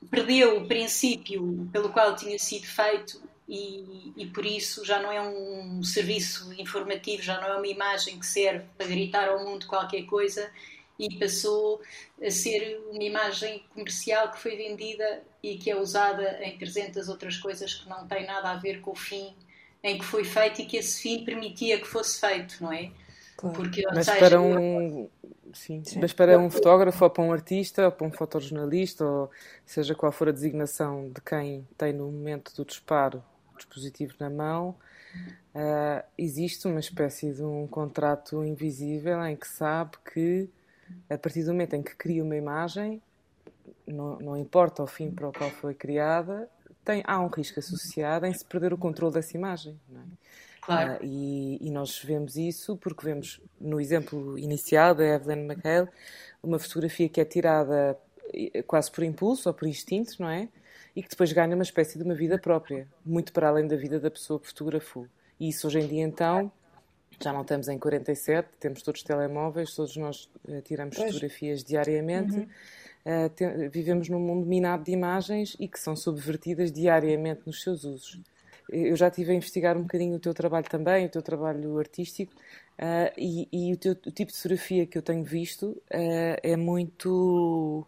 perdeu 0.10 0.62
o 0.62 0.68
princípio 0.68 1.70
pelo 1.72 1.90
qual 1.90 2.16
tinha 2.16 2.40
sido 2.40 2.66
feito 2.66 3.22
e, 3.48 4.14
e, 4.18 4.26
por 4.28 4.46
isso 4.46 4.84
já 4.84 5.00
não 5.02 5.12
é 5.12 5.22
um 5.22 5.82
serviço 5.82 6.54
informativo, 6.54 7.24
já 7.24 7.40
não 7.40 7.48
é 7.48 7.56
uma 7.56 7.68
imagem 7.68 8.20
que 8.20 8.26
serve 8.26 8.66
para 8.78 8.88
gritar 8.88 9.30
ao 9.30 9.44
mundo 9.46 9.66
qualquer 9.68 10.04
coisa 10.04 10.52
e 11.00 11.18
passou 11.18 11.82
a 12.22 12.30
ser 12.30 12.78
uma 12.90 13.04
imagem 13.04 13.64
comercial 13.74 14.32
que 14.32 14.40
foi 14.40 14.58
vendida 14.58 15.24
e 15.42 15.58
que 15.58 15.72
é 15.72 15.80
usada 15.80 16.44
em 16.44 16.58
300 16.58 17.08
outras 17.08 17.38
coisas 17.38 17.74
que 17.74 17.88
não 17.88 18.06
têm 18.08 18.26
nada 18.26 18.52
a 18.52 18.56
ver 18.56 18.82
com 18.82 18.92
o 18.92 18.96
fim 18.96 19.34
em 19.84 19.98
que 19.98 20.06
foi 20.06 20.24
feito 20.24 20.62
e 20.62 20.66
que 20.66 20.78
esse 20.78 21.02
fim 21.02 21.24
permitia 21.24 21.80
que 21.80 21.88
fosse 21.88 22.20
feito, 22.20 22.62
não 22.62 22.72
é? 22.72 22.92
Claro. 23.36 23.56
Porque, 23.56 23.84
Mas 23.94 24.06
seja, 24.06 24.20
para 24.20 24.42
um, 24.42 25.08
Sim, 25.54 25.84
Sim. 25.84 26.00
mas 26.00 26.14
para 26.14 26.38
um 26.38 26.50
fotógrafo 26.50 27.04
ou 27.04 27.10
para 27.10 27.24
um 27.24 27.32
artista 27.32 27.86
ou 27.86 27.92
para 27.92 28.08
um 28.08 28.12
fotojornalista 28.12 29.06
ou 29.06 29.32
seja 29.66 29.96
qual 29.96 30.12
for 30.12 30.30
a 30.30 30.32
designação 30.32 31.10
de 31.10 31.22
quem 31.22 31.68
tem 31.78 31.94
no 31.94 32.12
momento 32.12 32.54
do 32.56 32.66
disparo 32.66 33.24
o 33.54 33.58
dispositivo 33.58 34.14
na 34.20 34.30
mão, 34.30 34.76
uh, 35.56 36.04
existe 36.18 36.68
uma 36.68 36.80
espécie 36.80 37.34
de 37.34 37.44
um 37.44 37.66
contrato 37.66 38.44
invisível 38.44 39.24
em 39.26 39.36
que 39.36 39.48
sabe 39.48 39.92
que 40.14 40.50
a 41.10 41.18
partir 41.18 41.44
do 41.44 41.52
momento 41.52 41.74
em 41.74 41.82
que 41.82 41.96
cria 41.96 42.24
uma 42.24 42.36
imagem, 42.36 43.02
não, 43.86 44.20
não 44.20 44.38
importa 44.38 44.84
o 44.84 44.88
fim 44.88 45.10
para 45.10 45.28
o 45.28 45.34
qual 45.34 45.50
foi 45.50 45.74
criada, 45.74 46.48
tem, 46.88 47.04
há 47.06 47.20
um 47.20 47.28
risco 47.28 47.60
associado 47.60 48.26
em 48.26 48.34
se 48.34 48.46
perder 48.46 48.74
o 48.74 48.78
controle 48.78 49.14
dessa 49.14 49.36
imagem. 49.36 49.78
Não 49.90 50.02
é? 50.02 50.06
Claro. 50.62 50.94
Uh, 50.96 51.06
e, 51.06 51.68
e, 51.68 51.72
nós 51.72 51.98
vemos 52.00 52.36
isso 52.36 52.76
porque 52.78 53.06
vemos 53.06 53.42
no 53.60 53.80
exemplo 53.80 54.38
inicial 54.38 54.94
da 54.94 55.06
Evelyn 55.06 55.46
McHale 55.46 55.88
uma 56.44 56.60
fotografia 56.60 57.08
que 57.08 57.22
é 57.22 57.26
tirada 57.26 57.98
eh, 58.34 58.62
quase 58.64 58.92
por 58.92 59.04
impulso 59.04 59.48
ou 59.48 59.54
por 59.54 59.68
instinto, 59.68 60.16
não 60.20 60.30
é? 60.30 60.50
E 60.96 61.02
que 61.02 61.10
depois 61.10 61.32
ganha 61.32 61.56
uma 61.56 61.64
espécie 61.64 61.98
de 61.98 62.04
uma 62.04 62.16
vida 62.16 62.38
própria, 62.38 62.88
muito 63.06 63.32
para 63.32 63.48
além 63.48 63.68
da 63.68 63.76
vida 63.76 64.00
da 64.00 64.12
pessoa 64.12 64.40
que 64.40 64.48
fotografou. 64.48 65.08
E 65.40 65.50
isso 65.50 65.68
hoje 65.68 65.80
em 65.80 65.88
dia, 65.88 66.04
então, 66.04 66.52
Já 67.20 67.34
não 67.34 67.42
estamos 67.42 67.68
em 67.68 67.80
47, 67.80 68.48
temos 68.60 68.82
todos 68.84 69.02
telemóveis, 69.04 69.74
todos 69.74 69.96
nós 69.98 70.30
uh, 70.48 70.62
tiramos 70.62 70.96
pois. 70.96 71.14
fotografias 71.14 71.64
diariamente. 71.64 72.38
Uhum. 72.38 72.48
Uh, 73.08 73.30
te, 73.30 73.70
vivemos 73.70 74.10
num 74.10 74.20
mundo 74.20 74.46
minado 74.46 74.84
de 74.84 74.92
imagens 74.92 75.56
e 75.58 75.66
que 75.66 75.80
são 75.80 75.96
subvertidas 75.96 76.74
diariamente 76.74 77.44
nos 77.46 77.62
seus 77.62 77.86
usos. 77.86 78.20
Eu 78.70 78.98
já 78.98 79.08
estive 79.08 79.32
a 79.32 79.36
investigar 79.36 79.78
um 79.78 79.84
bocadinho 79.84 80.18
o 80.18 80.20
teu 80.20 80.34
trabalho 80.34 80.66
também, 80.70 81.06
o 81.06 81.10
teu 81.10 81.22
trabalho 81.22 81.80
artístico, 81.80 82.34
uh, 82.34 83.14
e, 83.18 83.48
e 83.50 83.74
o, 83.74 83.78
teu, 83.78 83.94
o, 83.94 84.12
tipo 84.12 84.32
de 84.32 84.38
fotografia 84.38 84.86
que 84.86 84.98
eu 84.98 85.02
tenho 85.02 85.24
visto 85.24 85.82
é 85.90 86.58
muito 86.58 87.88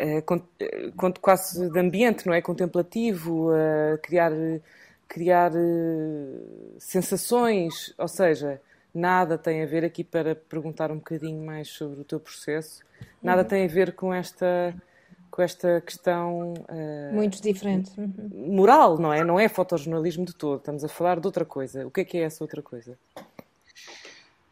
uh, 0.00 1.20
quase 1.20 1.70
de 1.70 1.78
ambiente, 1.78 2.26
não 2.26 2.34
é? 2.34 2.40
Contemplativo, 2.40 3.52
uh, 3.52 3.98
criar, 4.02 4.32
criar 5.08 5.52
uh, 5.52 6.76
sensações, 6.78 7.94
ou 7.98 8.08
seja, 8.08 8.60
nada 8.94 9.38
tem 9.38 9.62
a 9.62 9.66
ver 9.66 9.84
aqui 9.84 10.04
para 10.04 10.34
perguntar 10.34 10.90
um 10.90 10.96
bocadinho 10.96 11.44
mais 11.44 11.68
sobre 11.68 12.00
o 12.00 12.04
teu 12.04 12.20
processo, 12.20 12.82
nada 13.22 13.42
uhum. 13.42 13.48
tem 13.48 13.64
a 13.64 13.68
ver 13.68 13.94
com 13.94 14.12
esta 14.12 14.74
com 15.30 15.40
esta 15.40 15.80
questão 15.80 16.52
uh, 16.52 17.14
muito 17.14 17.40
diferente 17.40 17.90
uhum. 17.98 18.54
moral, 18.54 18.98
não 18.98 19.10
é? 19.10 19.24
Não 19.24 19.40
é 19.40 19.48
fotojornalismo 19.48 20.26
de 20.26 20.34
todo. 20.34 20.58
Estamos 20.58 20.84
a 20.84 20.88
falar 20.88 21.18
de 21.18 21.26
outra 21.26 21.42
coisa. 21.42 21.86
O 21.86 21.90
que 21.90 22.02
é 22.02 22.04
que 22.04 22.18
é 22.18 22.24
essa 22.24 22.44
outra 22.44 22.60
coisa? 22.60 22.98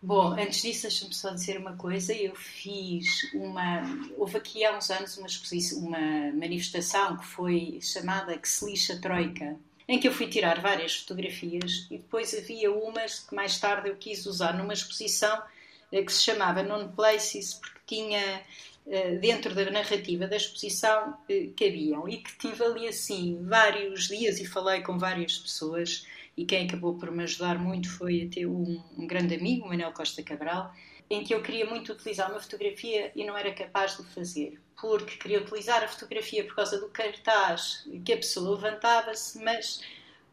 Bom, 0.03 0.33
antes 0.33 0.63
disso, 0.63 0.83
deixa-me 0.83 1.15
só 1.15 1.31
dizer 1.35 1.59
uma 1.59 1.77
coisa. 1.77 2.15
Eu 2.15 2.35
fiz 2.35 3.31
uma. 3.35 3.83
Houve 4.17 4.39
aqui 4.39 4.65
há 4.65 4.75
uns 4.75 4.91
anos 4.91 5.19
uma, 5.19 5.27
exposição, 5.27 5.81
uma 5.81 6.33
manifestação 6.33 7.19
que 7.19 7.27
foi 7.27 7.79
chamada 7.83 8.39
Que 8.39 8.49
se 8.49 8.65
lixa 8.65 8.99
Troika, 8.99 9.57
em 9.91 9.99
que 9.99 10.07
eu 10.07 10.13
fui 10.13 10.29
tirar 10.29 10.61
várias 10.61 10.95
fotografias 10.95 11.89
e 11.91 11.99
depois 11.99 12.33
havia 12.33 12.71
umas 12.71 13.19
que 13.19 13.35
mais 13.35 13.59
tarde 13.59 13.89
eu 13.89 13.97
quis 13.97 14.25
usar 14.25 14.57
numa 14.57 14.73
exposição 14.73 15.43
eh, 15.91 16.05
que 16.05 16.13
se 16.13 16.23
chamava 16.23 16.63
Non 16.63 16.93
Places, 16.93 17.55
porque 17.55 17.81
tinha 17.97 18.41
eh, 18.87 19.17
dentro 19.17 19.53
da 19.53 19.69
narrativa 19.69 20.29
da 20.29 20.37
exposição 20.37 21.19
eh, 21.29 21.49
cabiam 21.59 22.09
e 22.09 22.19
que 22.19 22.39
tive 22.39 22.63
ali 22.63 22.87
assim 22.87 23.41
vários 23.43 24.07
dias 24.07 24.39
e 24.39 24.47
falei 24.47 24.81
com 24.81 24.97
várias 24.97 25.37
pessoas. 25.37 26.07
E 26.37 26.45
quem 26.45 26.69
acabou 26.69 26.95
por 26.97 27.11
me 27.11 27.25
ajudar 27.25 27.59
muito 27.59 27.91
foi 27.91 28.29
até 28.31 28.47
um, 28.47 28.81
um 28.97 29.07
grande 29.09 29.35
amigo, 29.35 29.67
Manuel 29.67 29.93
Costa 29.93 30.23
Cabral, 30.23 30.73
em 31.11 31.25
que 31.25 31.35
eu 31.35 31.43
queria 31.43 31.67
muito 31.67 31.93
utilizar 31.93 32.31
uma 32.31 32.41
fotografia 32.41 33.11
e 33.17 33.25
não 33.25 33.37
era 33.37 33.53
capaz 33.53 33.97
de 33.97 34.05
fazer, 34.05 34.61
porque 34.81 35.17
queria 35.17 35.41
utilizar 35.41 35.83
a 35.83 35.89
fotografia 35.89 36.45
por 36.45 36.55
causa 36.55 36.81
do 36.81 36.89
cartaz 36.89 37.87
que 38.05 38.13
a 38.13 38.17
pessoa 38.17 38.55
levantava-se, 38.55 39.43
mas 39.43 39.81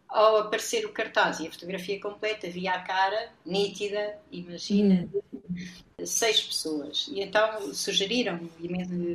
ao 0.07 0.38
aparecer 0.38 0.86
o 0.86 0.93
cartaz 0.93 1.39
e 1.39 1.48
a 1.48 1.51
fotografia 1.51 2.00
completa, 2.00 2.50
via 2.50 2.74
a 2.74 2.81
cara 2.81 3.34
nítida, 3.43 4.17
imagina, 4.31 5.10
hum 5.13 5.87
seis 6.05 6.39
pessoas. 6.39 7.07
E 7.11 7.21
então 7.21 7.73
sugeriram, 7.73 8.39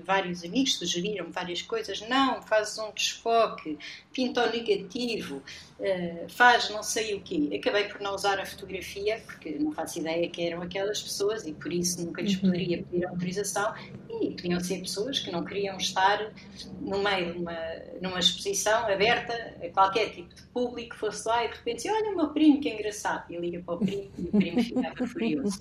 vários 0.04 0.42
amigos 0.42 0.74
sugeriram 0.74 1.30
várias 1.30 1.62
coisas. 1.62 2.00
Não, 2.08 2.42
faz 2.42 2.76
um 2.76 2.90
desfoque, 2.92 3.78
pinta 4.12 4.44
o 4.44 4.50
negativo, 4.50 5.36
uh, 5.78 6.28
faz 6.28 6.70
não 6.70 6.82
sei 6.82 7.14
o 7.14 7.20
quê. 7.20 7.56
Acabei 7.56 7.84
por 7.84 8.00
não 8.00 8.12
usar 8.12 8.40
a 8.40 8.44
fotografia, 8.44 9.22
porque 9.24 9.50
não 9.60 9.70
faço 9.70 10.00
ideia 10.00 10.28
que 10.28 10.42
eram 10.42 10.60
aquelas 10.60 11.00
pessoas 11.00 11.46
e 11.46 11.52
por 11.52 11.72
isso 11.72 12.04
nunca 12.04 12.20
lhes 12.20 12.34
uhum. 12.34 12.50
poderia 12.50 12.82
pedir 12.82 13.06
autorização. 13.06 13.72
E 14.20 14.36
ser 14.62 14.80
pessoas 14.80 15.18
que 15.18 15.30
não 15.30 15.44
queriam 15.44 15.76
estar 15.76 16.32
no 16.80 16.98
meio 16.98 17.32
de 17.32 17.38
uma, 17.38 17.58
numa 18.00 18.18
exposição 18.18 18.86
aberta 18.86 19.56
a 19.62 19.68
qualquer 19.70 20.10
tipo 20.10 20.34
de 20.34 20.42
público, 20.44 20.96
fosse 20.96 21.26
lá 21.26 21.44
e 21.44 21.48
de 21.48 21.54
repente, 21.56 21.88
olha 21.88 22.12
o 22.12 22.16
meu 22.16 22.28
primo, 22.28 22.60
que 22.60 22.68
engraçado. 22.68 23.32
E 23.32 23.36
liga 23.36 23.62
para 23.64 23.74
o 23.74 23.78
primo 23.78 24.10
e 24.18 24.22
o 24.22 24.30
primo 24.30 24.62
ficava 24.62 25.06
furioso. 25.06 25.60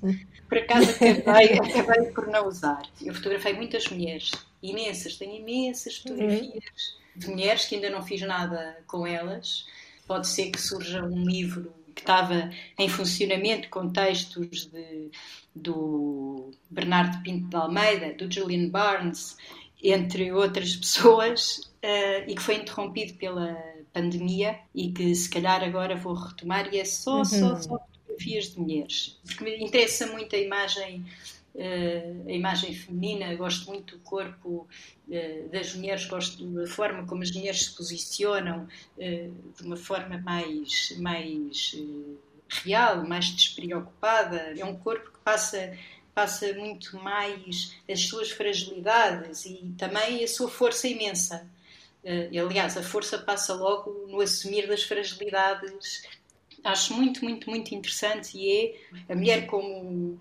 Por 0.49 0.57
acaso 0.57 0.91
acabei, 0.91 1.53
acabei 1.53 2.11
por 2.11 2.27
não 2.27 2.47
usar. 2.47 2.81
Eu 3.01 3.13
fotografei 3.13 3.53
muitas 3.53 3.87
mulheres, 3.87 4.31
imensas, 4.61 5.15
tenho 5.15 5.35
imensas 5.35 5.97
fotografias 5.97 6.99
de 7.15 7.29
mulheres 7.29 7.65
que 7.65 7.75
ainda 7.75 7.89
não 7.89 8.01
fiz 8.01 8.21
nada 8.21 8.77
com 8.87 9.07
elas. 9.07 9.65
Pode 10.05 10.27
ser 10.27 10.51
que 10.51 10.59
surja 10.59 11.03
um 11.03 11.23
livro 11.23 11.73
que 11.93 12.01
estava 12.01 12.49
em 12.77 12.89
funcionamento 12.89 13.69
com 13.69 13.89
textos 13.89 14.65
de, 14.65 15.11
do 15.55 16.51
Bernardo 16.69 17.21
Pinto 17.23 17.49
de 17.49 17.55
Almeida, 17.55 18.13
do 18.13 18.31
Julian 18.31 18.69
Barnes, 18.69 19.37
entre 19.83 20.31
outras 20.31 20.75
pessoas, 20.77 21.71
uh, 21.83 22.29
e 22.29 22.35
que 22.35 22.41
foi 22.41 22.55
interrompido 22.55 23.13
pela 23.15 23.57
pandemia 23.93 24.59
e 24.73 24.91
que 24.91 25.13
se 25.13 25.29
calhar 25.29 25.63
agora 25.63 25.95
vou 25.95 26.13
retomar 26.13 26.73
e 26.73 26.79
é 26.79 26.85
só, 26.85 27.17
uhum. 27.17 27.25
só, 27.25 27.55
só 27.55 27.79
fotografias 27.79 28.53
de 28.53 28.59
mulheres, 28.59 29.19
porque 29.25 29.43
me 29.43 29.63
interessa 29.63 30.07
muito 30.07 30.35
a 30.35 30.39
imagem 30.39 31.05
Uh, 31.53 32.29
a 32.29 32.31
imagem 32.31 32.73
feminina, 32.73 33.35
gosto 33.35 33.69
muito 33.69 33.97
do 33.97 34.03
corpo 34.03 34.69
uh, 35.09 35.49
das 35.51 35.75
mulheres, 35.75 36.05
gosto 36.05 36.45
da 36.45 36.65
forma 36.65 37.05
como 37.05 37.23
as 37.23 37.31
mulheres 37.31 37.65
se 37.65 37.75
posicionam 37.75 38.69
uh, 38.97 39.53
de 39.57 39.63
uma 39.63 39.75
forma 39.75 40.17
mais, 40.19 40.95
mais 40.97 41.75
real, 42.47 43.05
mais 43.05 43.25
despreocupada. 43.25 44.53
É 44.57 44.63
um 44.63 44.77
corpo 44.77 45.11
que 45.11 45.19
passa, 45.19 45.77
passa 46.15 46.53
muito 46.53 46.95
mais 46.97 47.75
as 47.89 47.99
suas 48.07 48.31
fragilidades 48.31 49.45
e 49.45 49.73
também 49.77 50.23
a 50.23 50.27
sua 50.29 50.49
força 50.49 50.87
imensa. 50.87 51.49
aliás, 52.31 52.77
a 52.77 52.83
força 52.83 53.17
passa 53.17 53.53
logo 53.53 54.07
no 54.07 54.21
assumir 54.21 54.67
das 54.67 54.83
fragilidades 54.83 56.01
acho 56.63 56.93
muito, 56.93 57.23
muito, 57.23 57.49
muito 57.49 57.73
interessante 57.73 58.37
e 58.37 58.77
é 59.07 59.13
a 59.13 59.15
mulher 59.15 59.47
como, 59.47 60.19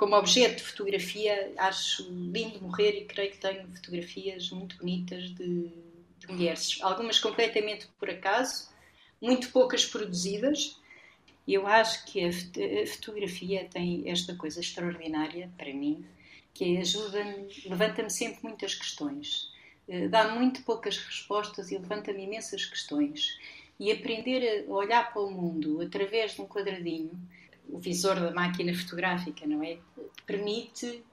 como 0.00 0.16
objeto 0.16 0.56
de 0.56 0.62
fotografia. 0.62 1.52
Acho 1.58 2.10
lindo 2.10 2.58
morrer 2.62 3.02
e 3.02 3.04
creio 3.04 3.32
que 3.32 3.36
tenho 3.36 3.68
fotografias 3.68 4.50
muito 4.50 4.78
bonitas 4.78 5.28
de, 5.34 5.70
de 6.18 6.26
mulheres, 6.26 6.78
algumas 6.80 7.20
completamente 7.20 7.86
por 7.98 8.08
acaso, 8.08 8.70
muito 9.20 9.50
poucas 9.50 9.84
produzidas. 9.84 10.80
Eu 11.46 11.66
acho 11.66 12.06
que 12.06 12.24
a 12.24 12.32
fotografia 12.86 13.68
tem 13.70 14.04
esta 14.06 14.34
coisa 14.34 14.60
extraordinária 14.60 15.50
para 15.58 15.72
mim, 15.74 16.02
que 16.54 16.78
ajuda-me, 16.78 17.48
levanta-me 17.66 18.10
sempre 18.10 18.38
muitas 18.42 18.74
questões, 18.74 19.52
eh, 19.86 20.08
dá 20.08 20.34
muito 20.34 20.62
poucas 20.62 20.96
respostas 20.96 21.70
e 21.70 21.76
levanta-me 21.76 22.24
imensas 22.24 22.64
questões 22.64 23.38
e 23.78 23.92
aprender 23.92 24.64
a 24.66 24.72
olhar 24.72 25.12
para 25.12 25.22
o 25.22 25.30
mundo 25.30 25.82
através 25.82 26.34
de 26.34 26.40
um 26.40 26.46
quadradinho, 26.46 27.10
o 27.72 27.78
visor 27.78 28.18
da 28.18 28.32
máquina 28.32 28.74
fotográfica, 28.74 29.46
não 29.46 29.62
é? 29.62 29.78
Permite 30.26 31.04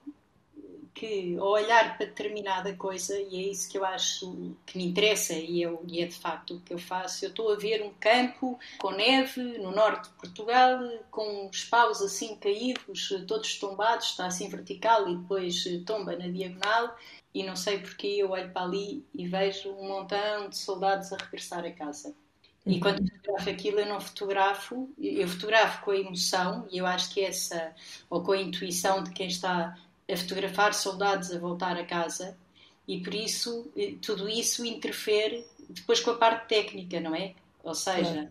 que, 0.98 1.36
ao 1.38 1.50
olhar 1.50 1.96
para 1.96 2.06
determinada 2.06 2.74
coisa, 2.74 3.16
e 3.16 3.36
é 3.36 3.48
isso 3.52 3.70
que 3.70 3.78
eu 3.78 3.84
acho 3.84 4.56
que 4.66 4.76
me 4.76 4.84
interessa, 4.84 5.32
e, 5.32 5.62
eu, 5.62 5.80
e 5.86 6.02
é 6.02 6.06
de 6.06 6.14
facto 6.16 6.56
o 6.56 6.60
que 6.60 6.74
eu 6.74 6.78
faço, 6.78 7.24
eu 7.24 7.28
estou 7.30 7.52
a 7.52 7.56
ver 7.56 7.84
um 7.84 7.92
campo 8.00 8.58
com 8.78 8.90
neve 8.90 9.58
no 9.58 9.70
norte 9.70 10.08
de 10.08 10.16
Portugal, 10.16 10.80
com 11.08 11.48
os 11.48 11.64
paus 11.64 12.02
assim 12.02 12.34
caídos, 12.36 13.14
todos 13.28 13.58
tombados, 13.60 14.06
está 14.06 14.26
assim 14.26 14.48
vertical 14.48 15.08
e 15.08 15.16
depois 15.16 15.64
tomba 15.86 16.16
na 16.16 16.26
diagonal, 16.26 16.96
e 17.32 17.44
não 17.44 17.54
sei 17.54 17.78
porque 17.78 18.06
eu 18.06 18.30
olho 18.30 18.50
para 18.50 18.62
ali 18.62 19.06
e 19.14 19.28
vejo 19.28 19.70
um 19.70 19.86
montão 19.86 20.48
de 20.48 20.58
soldados 20.58 21.12
a 21.12 21.16
regressar 21.16 21.64
a 21.64 21.70
casa. 21.70 22.12
E 22.68 22.80
quando 22.80 23.10
fotografo 23.10 23.50
aquilo, 23.50 23.80
eu 23.80 23.86
não 23.86 24.00
fotografo, 24.00 24.90
eu 24.98 25.26
fotografo 25.26 25.84
com 25.84 25.90
a 25.90 25.96
emoção, 25.96 26.68
e 26.70 26.78
eu 26.78 26.86
acho 26.86 27.12
que 27.12 27.20
essa, 27.22 27.74
ou 28.10 28.22
com 28.22 28.32
a 28.32 28.38
intuição 28.38 29.02
de 29.02 29.10
quem 29.10 29.26
está 29.26 29.76
a 30.10 30.16
fotografar 30.16 30.74
soldados 30.74 31.32
a 31.32 31.38
voltar 31.38 31.76
a 31.78 31.84
casa, 31.84 32.36
e 32.86 33.00
por 33.00 33.14
isso 33.14 33.70
eh, 33.76 33.94
tudo 34.00 34.28
isso 34.28 34.64
interfere 34.64 35.44
depois 35.68 36.00
com 36.00 36.10
a 36.10 36.16
parte 36.16 36.48
técnica, 36.48 37.00
não 37.00 37.14
é? 37.14 37.34
Ou 37.62 37.74
seja, 37.74 38.30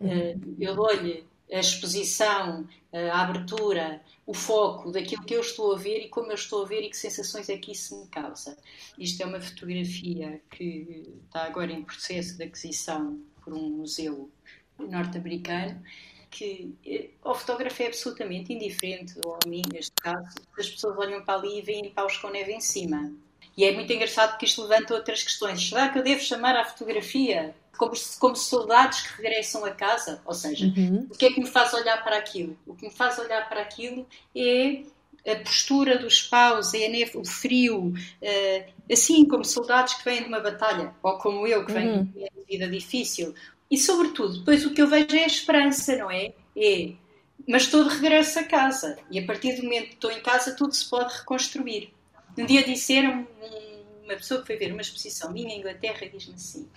é. 0.00 0.36
eu 0.60 0.76
dou-lhe 0.76 1.24
a 1.52 1.58
exposição, 1.58 2.66
a 2.92 3.20
abertura, 3.20 4.00
o 4.26 4.34
foco 4.34 4.90
daquilo 4.90 5.24
que 5.24 5.34
eu 5.34 5.40
estou 5.40 5.72
a 5.72 5.78
ver 5.78 6.04
e 6.04 6.08
como 6.08 6.28
eu 6.30 6.34
estou 6.34 6.62
a 6.62 6.66
ver 6.66 6.82
e 6.82 6.90
que 6.90 6.96
sensações 6.96 7.48
é 7.48 7.56
que 7.56 7.72
isso 7.72 8.00
me 8.00 8.06
causa. 8.08 8.56
Isto 8.98 9.22
é 9.22 9.26
uma 9.26 9.40
fotografia 9.40 10.40
que 10.50 11.08
está 11.26 11.44
agora 11.44 11.72
em 11.72 11.82
processo 11.82 12.36
de 12.36 12.44
aquisição 12.44 13.20
por 13.46 13.54
um 13.54 13.70
museu 13.70 14.28
norte-americano, 14.76 15.80
que 16.28 16.74
eh, 16.84 17.10
o 17.24 17.32
fotógrafo 17.32 17.80
é 17.80 17.86
absolutamente 17.86 18.52
indiferente, 18.52 19.14
ou 19.24 19.38
a 19.42 19.48
mim 19.48 19.62
neste 19.72 19.92
caso, 19.92 20.34
as 20.58 20.68
pessoas 20.68 20.98
olham 20.98 21.24
para 21.24 21.38
ali 21.38 21.60
e 21.60 21.62
veem 21.62 21.90
paus 21.90 22.16
com 22.16 22.28
neve 22.28 22.52
em 22.52 22.60
cima. 22.60 23.12
E 23.56 23.64
é 23.64 23.72
muito 23.72 23.90
engraçado 23.92 24.30
porque 24.30 24.46
isto 24.46 24.62
levanta 24.62 24.94
outras 24.94 25.22
questões. 25.22 25.66
Será 25.66 25.88
que 25.88 25.98
eu 25.98 26.02
devo 26.02 26.20
chamar 26.20 26.56
à 26.56 26.64
fotografia 26.64 27.54
como, 27.78 27.92
como 28.18 28.36
soldados 28.36 29.00
que 29.02 29.22
regressam 29.22 29.64
a 29.64 29.70
casa? 29.70 30.20
Ou 30.26 30.34
seja, 30.34 30.66
uhum. 30.66 31.06
o 31.08 31.16
que 31.16 31.26
é 31.26 31.32
que 31.32 31.40
me 31.40 31.46
faz 31.46 31.72
olhar 31.72 32.02
para 32.02 32.18
aquilo? 32.18 32.58
O 32.66 32.74
que 32.74 32.86
me 32.86 32.92
faz 32.92 33.18
olhar 33.18 33.48
para 33.48 33.62
aquilo 33.62 34.06
é 34.34 34.82
a 35.26 35.36
postura 35.36 35.98
dos 35.98 36.22
paus, 36.22 36.72
é 36.74 36.86
a 36.86 36.88
neve, 36.88 37.18
o 37.18 37.24
frio, 37.24 37.88
uh, 37.88 38.72
assim 38.90 39.26
como 39.26 39.44
soldados 39.44 39.94
que 39.94 40.04
vêm 40.04 40.22
de 40.22 40.28
uma 40.28 40.40
batalha, 40.40 40.94
ou 41.02 41.18
como 41.18 41.46
eu 41.46 41.64
que 41.64 41.72
venho 41.72 41.96
uhum. 41.96 42.04
de 42.04 42.18
uma 42.18 42.44
vida 42.48 42.68
difícil. 42.68 43.34
E 43.70 43.76
sobretudo, 43.76 44.38
depois 44.38 44.64
o 44.64 44.72
que 44.72 44.80
eu 44.80 44.86
vejo 44.86 45.16
é 45.16 45.24
a 45.24 45.26
esperança, 45.26 45.96
não 45.96 46.10
é? 46.10 46.32
É 46.56 46.92
mas 47.46 47.62
estou 47.62 47.84
de 47.84 47.94
regresso 47.94 48.38
a 48.38 48.44
casa. 48.44 48.98
E 49.10 49.18
a 49.18 49.26
partir 49.26 49.56
do 49.56 49.62
momento 49.62 49.88
que 49.88 49.94
estou 49.94 50.10
em 50.10 50.20
casa, 50.20 50.54
tudo 50.56 50.74
se 50.74 50.88
pode 50.88 51.14
reconstruir. 51.14 51.92
Um 52.36 52.44
dia 52.44 52.64
disseram 52.64 53.26
uma 54.04 54.14
pessoa 54.14 54.40
que 54.40 54.46
foi 54.46 54.56
ver 54.56 54.72
uma 54.72 54.80
exposição 54.80 55.32
minha 55.32 55.54
em 55.54 55.58
Inglaterra 55.58 56.06
diz-me 56.10 56.34
assim: 56.34 56.68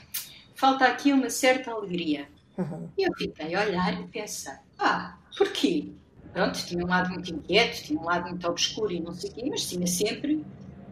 falta 0.56 0.86
aqui 0.86 1.12
uma 1.12 1.30
certa 1.30 1.72
alegria. 1.72 2.28
Uhum. 2.58 2.90
E 2.98 3.04
eu 3.04 3.14
fiquei 3.18 3.56
a 3.56 3.62
olhar 3.62 4.02
e 4.02 4.08
pensar: 4.08 4.64
ah, 4.78 5.18
porquê? 5.38 5.92
Pronto, 6.34 6.60
tinha 6.66 6.84
um 6.84 6.88
lado 6.88 7.10
muito 7.10 7.34
inquieto, 7.34 7.84
tinha 7.84 8.00
um 8.00 8.06
lado 8.06 8.30
muito 8.30 8.48
obscuro 8.48 8.92
e 8.92 9.00
não 9.00 9.14
sei 9.14 9.30
o 9.30 9.34
quê, 9.34 9.44
mas 9.50 9.68
tinha 9.68 9.88
sempre 9.88 10.44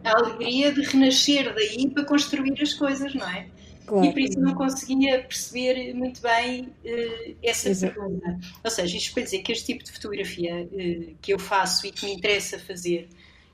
a 0.04 0.18
alegria 0.18 0.72
de 0.72 0.82
renascer 0.82 1.54
daí 1.54 1.88
para 1.90 2.04
construir 2.04 2.60
as 2.60 2.74
coisas, 2.74 3.14
não 3.14 3.28
é? 3.28 3.46
Claro. 3.86 4.04
E 4.04 4.12
por 4.12 4.20
isso 4.20 4.38
não 4.38 4.54
conseguia 4.54 5.22
perceber 5.22 5.94
muito 5.94 6.20
bem 6.20 6.64
uh, 6.84 7.36
essa 7.42 7.70
Exato. 7.70 7.94
pergunta. 7.94 8.38
Ou 8.62 8.70
seja, 8.70 8.96
isto 8.96 9.14
para 9.14 9.22
dizer 9.22 9.38
que 9.38 9.50
este 9.50 9.64
tipo 9.64 9.82
de 9.82 9.92
fotografia 9.92 10.68
uh, 10.70 11.16
que 11.22 11.32
eu 11.32 11.38
faço 11.38 11.86
e 11.86 11.90
que 11.90 12.04
me 12.04 12.12
interessa 12.12 12.58
fazer 12.58 13.08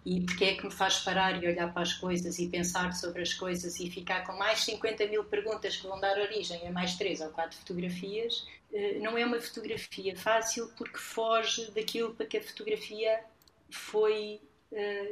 e 0.04 0.20
porque 0.20 0.44
é 0.44 0.54
que 0.54 0.64
me 0.64 0.70
faz 0.70 0.98
parar 1.00 1.42
e 1.42 1.46
olhar 1.46 1.72
para 1.72 1.82
as 1.82 1.94
coisas 1.94 2.38
e 2.38 2.48
pensar 2.48 2.92
sobre 2.92 3.22
as 3.22 3.32
coisas 3.32 3.80
e 3.80 3.90
ficar 3.90 4.26
com 4.26 4.32
mais 4.34 4.60
50 4.60 5.06
mil 5.06 5.24
perguntas 5.24 5.76
que 5.76 5.86
vão 5.86 5.98
dar 5.98 6.18
origem 6.18 6.66
a 6.66 6.70
mais 6.70 6.96
três 6.96 7.20
ou 7.20 7.28
quatro 7.30 7.56
fotografias, 7.56 8.46
uh, 8.72 9.02
não 9.02 9.16
é 9.16 9.24
uma 9.24 9.40
fotografia 9.40 10.16
fácil 10.16 10.70
porque 10.76 10.98
foge 10.98 11.70
daquilo 11.70 12.14
para 12.14 12.26
que 12.26 12.36
a 12.36 12.42
fotografia 12.42 13.24
foi 13.70 14.40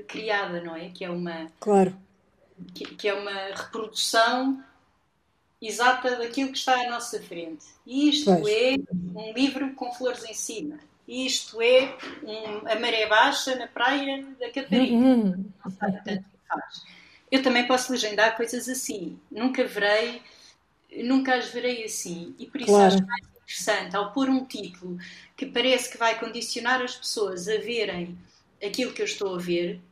criada, 0.08 0.60
não 0.60 0.74
é? 0.74 0.90
Que 0.90 1.04
é 1.04 1.10
uma. 1.10 1.50
Claro. 1.60 1.96
Que, 2.74 2.84
que 2.94 3.08
é 3.08 3.14
uma 3.14 3.54
reprodução 3.54 4.62
exata 5.60 6.16
daquilo 6.16 6.52
que 6.52 6.58
está 6.58 6.80
à 6.80 6.90
nossa 6.90 7.20
frente. 7.22 7.64
Isto 7.86 8.36
pois. 8.36 8.46
é 8.48 8.76
um 9.14 9.32
livro 9.32 9.74
com 9.74 9.92
flores 9.92 10.24
em 10.24 10.34
cima. 10.34 10.78
Isto 11.12 11.60
é 11.60 11.94
um, 12.22 12.66
a 12.66 12.80
maré 12.80 13.06
baixa 13.06 13.54
na 13.54 13.66
praia 13.66 14.24
da 14.40 14.50
Catarina. 14.50 15.06
Uhum. 15.06 15.44
faz. 16.48 16.84
Eu 17.30 17.42
também 17.42 17.66
posso 17.66 17.92
legendar 17.92 18.34
coisas 18.34 18.66
assim. 18.66 19.18
Nunca 19.30 19.62
verei, 19.62 20.22
nunca 21.04 21.34
as 21.34 21.50
verei 21.50 21.84
assim. 21.84 22.34
E 22.38 22.46
por 22.46 22.62
isso 22.62 22.70
claro. 22.70 22.94
acho 22.94 23.06
mais 23.06 23.26
interessante, 23.42 23.94
ao 23.94 24.10
pôr 24.12 24.30
um 24.30 24.46
título 24.46 24.96
que 25.36 25.44
parece 25.44 25.92
que 25.92 25.98
vai 25.98 26.18
condicionar 26.18 26.80
as 26.80 26.96
pessoas 26.96 27.46
a 27.46 27.58
verem 27.58 28.16
aquilo 28.64 28.94
que 28.94 29.02
eu 29.02 29.06
estou 29.06 29.34
a 29.34 29.38
ver, 29.38 29.82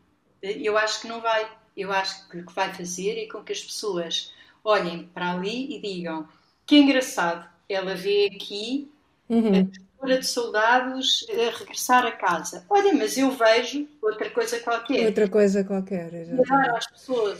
eu 0.42 0.78
acho 0.78 1.02
que 1.02 1.08
não 1.08 1.20
vai. 1.20 1.50
Eu 1.76 1.92
acho 1.92 2.30
que 2.30 2.38
o 2.38 2.46
que 2.46 2.54
vai 2.54 2.72
fazer 2.72 3.22
é 3.22 3.26
com 3.26 3.44
que 3.44 3.52
as 3.52 3.62
pessoas 3.62 4.32
olhem 4.64 5.06
para 5.12 5.32
ali 5.32 5.76
e 5.76 5.80
digam 5.80 6.26
que 6.64 6.78
engraçado, 6.78 7.46
ela 7.68 7.94
vê 7.94 8.30
aqui 8.34 8.90
uhum. 9.28 9.70
A 10.00 10.06
postura 10.06 10.18
de 10.18 10.26
soldados 10.26 11.26
a 11.30 11.58
regressar 11.58 12.06
a 12.06 12.12
casa. 12.12 12.64
Olha, 12.68 12.92
mas 12.94 13.18
eu 13.18 13.30
vejo 13.30 13.86
outra 14.00 14.30
coisa 14.30 14.58
qualquer. 14.60 15.06
Outra 15.06 15.28
coisa 15.28 15.62
qualquer, 15.62 16.12
exatamente. 16.14 16.70
As 16.70 16.86
pessoas, 16.86 17.38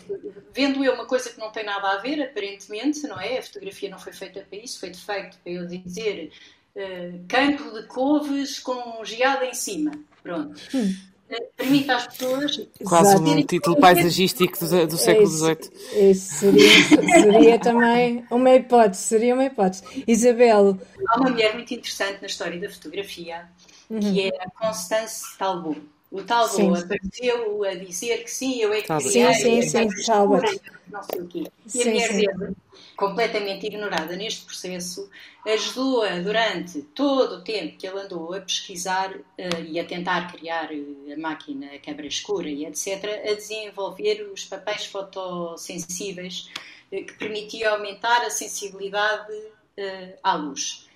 vendo 0.52 0.84
eu 0.84 0.94
uma 0.94 1.06
coisa 1.06 1.30
que 1.30 1.38
não 1.38 1.50
tem 1.50 1.64
nada 1.64 1.88
a 1.88 1.98
ver, 1.98 2.22
aparentemente, 2.22 3.06
não 3.06 3.20
é? 3.20 3.38
A 3.38 3.42
fotografia 3.42 3.88
não 3.88 3.98
foi 3.98 4.12
feita 4.12 4.44
para 4.48 4.58
isso, 4.58 4.78
foi 4.78 4.92
feito 4.92 5.38
para 5.42 5.52
eu 5.52 5.66
dizer 5.66 6.32
uh, 6.76 7.24
campo 7.28 7.70
de 7.72 7.86
couves 7.86 8.58
com 8.58 9.04
geada 9.04 9.46
em 9.46 9.54
cima. 9.54 9.92
Pronto. 10.22 10.60
Hum 10.74 11.09
permite 11.56 11.90
às 11.90 12.06
pessoas. 12.06 12.68
Quase 12.84 13.16
um 13.16 13.42
título 13.44 13.78
paisagístico 13.80 14.58
do, 14.64 14.86
do 14.86 14.96
século 14.96 15.26
XVIII. 15.26 16.10
Isso, 16.10 16.34
seria, 16.36 17.22
seria 17.22 17.58
também 17.58 18.24
uma 18.30 18.54
hipótese, 18.54 19.02
seria 19.02 19.34
uma 19.34 19.44
hipótese. 19.44 19.82
Isabel. 20.06 20.78
Há 21.08 21.20
uma 21.20 21.30
mulher 21.30 21.54
muito 21.54 21.72
interessante 21.72 22.20
na 22.20 22.26
história 22.26 22.58
da 22.60 22.68
fotografia, 22.68 23.48
uhum. 23.88 24.00
que 24.00 24.22
é 24.22 24.42
a 24.42 24.50
Constance 24.50 25.36
Talbot. 25.38 25.80
O 26.10 26.22
Talbot 26.22 26.82
apareceu 26.82 27.64
a 27.64 27.74
dizer 27.74 28.24
que 28.24 28.30
sim, 28.30 28.60
eu 28.60 28.72
é 28.72 28.82
que 28.82 28.88
queria. 28.88 29.32
Sim, 29.34 29.62
sim, 29.62 29.88
sim, 29.88 30.04
Talbot. 30.04 30.60
Não 30.88 31.02
sei 31.04 31.20
o 31.20 31.26
quê. 31.26 31.44
E 31.64 31.70
sim, 31.70 31.82
a 31.82 32.12
mulher 32.12 32.36
dele 32.36 32.56
completamente 33.00 33.66
ignorada 33.66 34.14
neste 34.14 34.44
processo, 34.44 35.08
ajudou-a 35.46 36.18
durante 36.18 36.82
todo 36.82 37.36
o 37.36 37.40
tempo 37.40 37.78
que 37.78 37.86
ele 37.86 37.98
andou 37.98 38.34
a 38.34 38.40
pesquisar 38.42 39.16
uh, 39.16 39.62
e 39.66 39.80
a 39.80 39.86
tentar 39.86 40.30
criar 40.30 40.68
a 40.70 41.18
máquina 41.18 41.78
quebra 41.78 42.06
escura 42.06 42.46
e 42.46 42.66
etc., 42.66 43.02
a 43.26 43.34
desenvolver 43.34 44.28
os 44.30 44.44
papéis 44.44 44.84
fotossensíveis 44.84 46.50
uh, 46.92 47.04
que 47.06 47.14
permitiam 47.14 47.72
aumentar 47.72 48.20
a 48.20 48.28
sensibilidade 48.28 49.32
uh, 49.32 50.18
à 50.22 50.34
luz. 50.34 50.86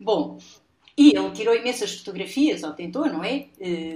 Bom, 0.00 0.38
e 1.00 1.16
ele 1.16 1.30
tirou 1.30 1.56
imensas 1.56 1.94
fotografias, 1.96 2.62
ou 2.62 2.72
tentou, 2.72 3.06
não 3.06 3.24
é? 3.24 3.46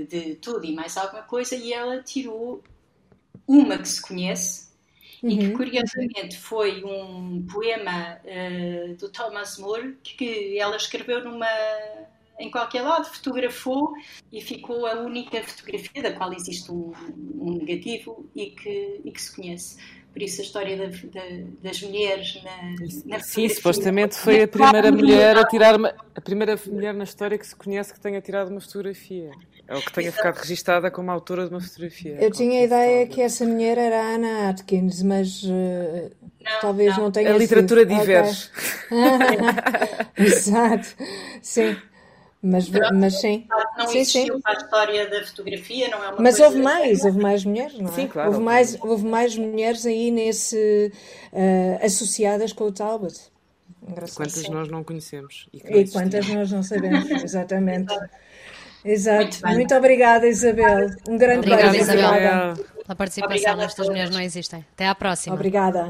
De 0.08 0.36
tudo 0.36 0.64
e 0.64 0.72
mais 0.72 0.96
alguma 0.96 1.22
coisa, 1.22 1.54
e 1.54 1.70
ela 1.70 2.02
tirou 2.02 2.62
uma 3.46 3.76
que 3.76 3.88
se 3.88 4.00
conhece, 4.00 4.70
uhum. 5.22 5.30
e 5.30 5.38
que 5.38 5.46
uhum. 5.48 5.56
curiosamente 5.56 6.38
foi 6.38 6.82
um 6.82 7.46
poema 7.46 8.18
uh, 8.24 8.96
do 8.96 9.10
Thomas 9.10 9.58
More 9.58 9.98
que 10.02 10.58
ela 10.58 10.76
escreveu 10.76 11.22
numa 11.22 11.46
em 12.38 12.50
qualquer 12.50 12.82
lado, 12.82 13.04
fotografou 13.04 13.92
e 14.32 14.40
ficou 14.40 14.86
a 14.86 14.94
única 14.94 15.40
fotografia 15.42 16.02
da 16.02 16.12
qual 16.12 16.32
existe 16.32 16.72
um, 16.72 16.92
um 17.38 17.52
negativo 17.58 18.28
e 18.34 18.46
que, 18.46 19.00
e 19.04 19.10
que 19.12 19.22
se 19.22 19.36
conhece. 19.36 19.76
Por 20.14 20.22
isso 20.22 20.40
a 20.40 20.44
história 20.44 20.76
da, 20.76 20.86
da, 20.86 21.22
das 21.60 21.82
mulheres 21.82 22.40
na, 22.44 23.16
na 23.16 23.18
Sim, 23.18 23.48
supostamente 23.48 24.14
foi 24.14 24.44
a 24.44 24.48
primeira 24.48 24.92
mulher 24.92 25.36
a 25.36 25.44
tirar 25.44 25.74
uma, 25.74 25.92
a 26.14 26.20
primeira 26.20 26.56
mulher 26.68 26.94
na 26.94 27.02
história 27.02 27.36
que 27.36 27.44
se 27.44 27.56
conhece 27.56 27.92
que 27.92 27.98
tenha 27.98 28.20
tirado 28.20 28.48
uma 28.48 28.60
fotografia. 28.60 29.32
É 29.66 29.76
o 29.76 29.80
que 29.80 29.92
tenha 29.92 30.12
ficado 30.12 30.36
registada 30.36 30.88
como 30.88 31.10
autora 31.10 31.48
de 31.48 31.50
uma 31.52 31.60
fotografia. 31.60 32.16
Eu 32.20 32.30
tinha 32.30 32.60
a 32.60 32.62
ideia 32.62 33.06
que 33.08 33.20
essa 33.20 33.44
mulher 33.44 33.76
era 33.76 34.00
a 34.00 34.14
Anna 34.14 34.50
Atkins, 34.50 35.02
mas 35.02 35.42
uh, 35.42 36.12
não, 36.44 36.60
talvez 36.60 36.96
não, 36.96 37.04
não 37.04 37.10
tenha 37.10 37.34
A 37.34 37.36
literatura 37.36 37.80
sido. 37.80 37.98
diverge. 37.98 38.50
Okay. 38.86 40.14
Exato, 40.26 40.94
sim. 41.42 41.76
Mas, 42.46 42.68
mas 42.68 43.20
sim. 43.22 43.46
Não 43.78 43.88
sim, 43.88 44.04
sim. 44.04 44.28
a 44.44 44.52
história 44.52 45.08
da 45.08 45.24
fotografia, 45.24 45.88
não 45.88 46.04
é 46.04 46.08
uma 46.10 46.20
Mas 46.20 46.38
houve 46.38 46.60
mais, 46.60 47.02
houve 47.02 47.18
mais 47.18 47.42
mulheres, 47.42 47.78
não 47.78 47.88
é? 47.88 47.92
Sim, 47.92 48.06
claro. 48.06 48.28
Houve 48.28 48.42
mais, 48.42 48.78
houve 48.82 49.06
mais 49.06 49.34
mulheres 49.34 49.86
aí 49.86 50.10
nesse, 50.10 50.92
uh, 51.32 51.84
associadas 51.84 52.52
com 52.52 52.64
o 52.64 52.72
Talbot. 52.72 53.14
Engraçado. 53.88 54.16
Quantas 54.16 54.48
nós 54.50 54.68
não 54.68 54.84
conhecemos? 54.84 55.48
E, 55.54 55.56
e 55.56 55.90
quantas 55.90 56.28
nós 56.28 56.52
não 56.52 56.62
sabemos, 56.62 57.10
exatamente. 57.24 57.94
Exato. 58.84 59.24
Muito, 59.24 59.46
Muito, 59.46 59.74
obrigada, 59.74 60.28
Isabel. 60.28 60.90
Um 61.08 61.16
grande 61.16 61.38
obrigada, 61.38 61.70
beijo. 61.70 61.84
Isabel. 61.84 62.54
Pela 62.82 62.94
participação 62.94 63.56
nestas 63.56 63.88
Mulheres 63.88 64.10
Não 64.10 64.20
Existem. 64.20 64.66
Até 64.74 64.86
à 64.86 64.94
próxima. 64.94 65.34
Obrigada. 65.34 65.88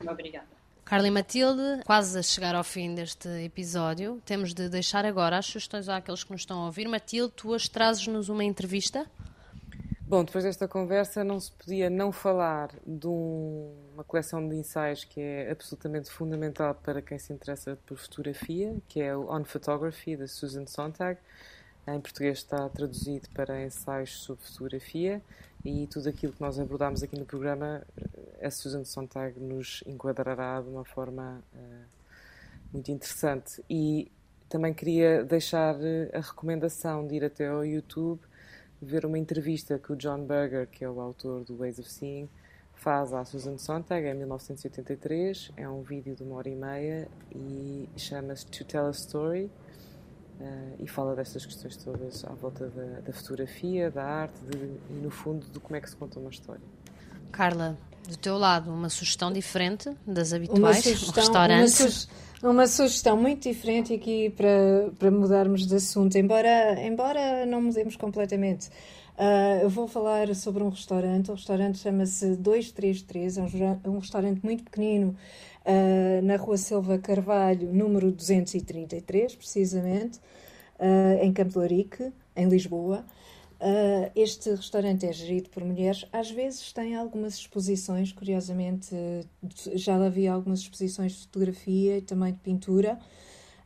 Obrigada. 0.00 0.49
Carla 0.90 1.06
e 1.06 1.10
Matilde, 1.12 1.84
quase 1.86 2.18
a 2.18 2.22
chegar 2.22 2.52
ao 2.56 2.64
fim 2.64 2.96
deste 2.96 3.28
episódio, 3.44 4.20
temos 4.26 4.52
de 4.52 4.68
deixar 4.68 5.06
agora 5.06 5.38
as 5.38 5.46
sugestões 5.46 5.88
àqueles 5.88 6.24
que 6.24 6.32
nos 6.32 6.40
estão 6.40 6.62
a 6.62 6.66
ouvir. 6.66 6.88
Matilde, 6.88 7.32
tu 7.36 7.50
hoje 7.50 7.70
trazes-nos 7.70 8.28
uma 8.28 8.42
entrevista? 8.42 9.06
Bom, 10.00 10.24
depois 10.24 10.42
desta 10.42 10.66
conversa 10.66 11.22
não 11.22 11.38
se 11.38 11.52
podia 11.52 11.88
não 11.88 12.10
falar 12.10 12.70
de 12.84 13.06
um, 13.06 13.72
uma 13.94 14.02
coleção 14.02 14.48
de 14.48 14.56
ensaios 14.56 15.04
que 15.04 15.20
é 15.20 15.52
absolutamente 15.52 16.10
fundamental 16.10 16.74
para 16.74 17.00
quem 17.00 17.20
se 17.20 17.32
interessa 17.32 17.78
por 17.86 17.96
fotografia, 17.96 18.76
que 18.88 19.00
é 19.00 19.14
o 19.14 19.32
On 19.32 19.44
Photography, 19.44 20.16
da 20.16 20.26
Susan 20.26 20.66
Sontag. 20.66 21.20
Em 21.86 22.00
português 22.00 22.38
está 22.38 22.68
traduzido 22.68 23.28
para 23.30 23.64
ensaios 23.64 24.22
sobre 24.24 24.44
fotografia 24.44 25.22
e 25.64 25.86
tudo 25.86 26.08
aquilo 26.08 26.32
que 26.32 26.40
nós 26.40 26.58
abordámos 26.58 27.02
aqui 27.02 27.18
no 27.18 27.24
programa, 27.24 27.82
a 28.42 28.50
Susan 28.50 28.84
Sontag 28.84 29.38
nos 29.38 29.82
enquadrará 29.86 30.60
de 30.60 30.68
uma 30.68 30.84
forma 30.84 31.42
uh, 31.54 31.84
muito 32.72 32.90
interessante. 32.90 33.62
E 33.68 34.10
também 34.48 34.74
queria 34.74 35.24
deixar 35.24 35.76
eh, 35.80 36.10
a 36.12 36.20
recomendação 36.20 37.06
de 37.06 37.14
ir 37.14 37.24
até 37.24 37.46
ao 37.46 37.64
YouTube 37.64 38.20
ver 38.82 39.06
uma 39.06 39.18
entrevista 39.18 39.78
que 39.78 39.92
o 39.92 39.96
John 39.96 40.24
Berger, 40.24 40.66
que 40.66 40.84
é 40.84 40.90
o 40.90 41.00
autor 41.00 41.44
do 41.44 41.56
Ways 41.56 41.78
of 41.78 41.88
Seeing, 41.88 42.28
faz 42.74 43.12
à 43.12 43.24
Susan 43.24 43.58
Sontag 43.58 44.04
em 44.06 44.14
1983. 44.14 45.52
É 45.56 45.68
um 45.68 45.82
vídeo 45.82 46.16
de 46.16 46.24
uma 46.24 46.36
hora 46.36 46.48
e 46.48 46.56
meia 46.56 47.08
e 47.32 47.88
chama-se 47.96 48.46
To 48.46 48.64
Tell 48.64 48.86
a 48.86 48.90
Story 48.90 49.50
Uh, 50.40 50.74
e 50.78 50.88
fala 50.88 51.14
destas 51.14 51.44
questões 51.44 51.76
todas 51.76 52.24
à 52.24 52.30
volta 52.30 52.66
da, 52.70 53.00
da 53.00 53.12
fotografia, 53.12 53.90
da 53.90 54.02
arte 54.02 54.40
de, 54.46 54.56
e, 54.88 54.94
no 55.02 55.10
fundo, 55.10 55.46
de 55.46 55.60
como 55.60 55.76
é 55.76 55.82
que 55.82 55.90
se 55.90 55.94
conta 55.94 56.18
uma 56.18 56.30
história. 56.30 56.62
Carla, 57.30 57.76
do 58.08 58.16
teu 58.16 58.36
lado, 58.38 58.72
uma 58.72 58.88
sugestão 58.88 59.32
diferente 59.32 59.90
das 60.06 60.32
habituais? 60.32 60.86
Um 60.86 61.10
restaurante? 61.12 61.82
Uma, 61.82 61.90
su 61.90 62.08
uma, 62.42 62.66
sugestão 62.66 63.16
muito 63.16 63.48
diferente 63.48 63.92
aqui 63.92 64.30
para, 64.30 64.90
para 64.98 65.10
mudarmos 65.10 65.66
de 65.66 65.74
assunto, 65.74 66.16
embora, 66.16 66.80
embora 66.84 67.44
não 67.46 67.62
mudemos 67.62 67.96
completamente. 67.96 68.68
Uh, 69.16 69.62
eu 69.62 69.68
vou 69.68 69.86
falar 69.86 70.34
sobre 70.34 70.62
um 70.62 70.70
restaurante. 70.70 71.30
O 71.30 71.34
restaurante 71.34 71.78
chama-se 71.78 72.36
233, 72.36 73.36
é 73.36 73.42
um, 73.42 73.92
um 73.92 73.98
restaurante 73.98 74.40
muito 74.42 74.64
pequenino 74.64 75.14
uh, 75.66 76.24
na 76.24 76.36
Rua 76.36 76.56
Silva 76.56 76.98
Carvalho, 76.98 77.72
número 77.72 78.10
233, 78.10 79.34
precisamente. 79.34 80.18
uh, 80.80 81.22
em 81.22 81.32
Campo 81.32 81.52
de 81.52 81.58
Ourique, 81.58 82.12
em 82.34 82.48
Lisboa. 82.48 83.04
Uh, 83.60 84.10
este 84.16 84.48
restaurante 84.50 85.04
é 85.04 85.12
gerido 85.12 85.50
por 85.50 85.62
mulheres. 85.62 86.06
Às 86.10 86.30
vezes 86.30 86.72
tem 86.72 86.96
algumas 86.96 87.34
exposições, 87.34 88.10
curiosamente, 88.10 88.96
já 89.74 89.96
havia 89.96 90.32
algumas 90.32 90.60
exposições 90.60 91.12
de 91.12 91.18
fotografia 91.18 91.98
e 91.98 92.02
também 92.02 92.32
de 92.32 92.38
pintura. 92.38 92.98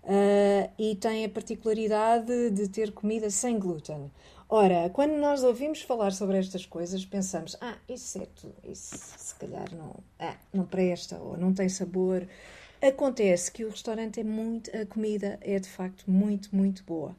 Uh, 0.03 0.69
e 0.79 0.97
tem 0.97 1.25
a 1.25 1.29
particularidade 1.29 2.51
de 2.51 2.69
ter 2.69 2.93
comida 2.93 3.31
sem 3.31 3.59
glúten. 3.59 4.11
Ora, 4.49 4.91
quando 4.91 5.13
nós 5.13 5.43
ouvimos 5.43 5.81
falar 5.81 6.13
sobre 6.13 6.39
estas 6.39 6.67
coisas, 6.67 7.05
pensamos: 7.07 7.57
ah, 7.61 7.77
isso 7.89 8.21
é 8.21 8.27
tudo, 8.27 8.55
isso 8.65 8.97
se 9.17 9.35
calhar 9.37 9.75
não, 9.75 9.95
ah, 10.19 10.37
não 10.53 10.67
presta 10.67 11.17
ou 11.19 11.39
não 11.39 11.55
tem 11.55 11.69
sabor. 11.69 12.27
Acontece 12.83 13.51
que 13.51 13.65
o 13.65 13.71
restaurante 13.71 14.21
é 14.21 14.25
muito, 14.25 14.71
a 14.77 14.85
comida 14.85 15.39
é 15.41 15.59
de 15.59 15.69
facto 15.69 16.11
muito, 16.11 16.55
muito 16.55 16.85
boa. 16.85 17.17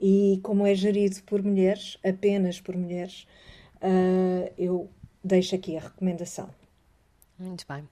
E 0.00 0.40
como 0.42 0.66
é 0.66 0.74
gerido 0.74 1.22
por 1.24 1.42
mulheres, 1.42 1.98
apenas 2.04 2.60
por 2.60 2.76
mulheres, 2.76 3.26
uh, 3.76 4.52
eu 4.56 4.88
deixo 5.22 5.54
aqui 5.54 5.76
a 5.76 5.80
recomendação. 5.80 6.48
Muito 7.38 7.64
bem. 7.68 7.84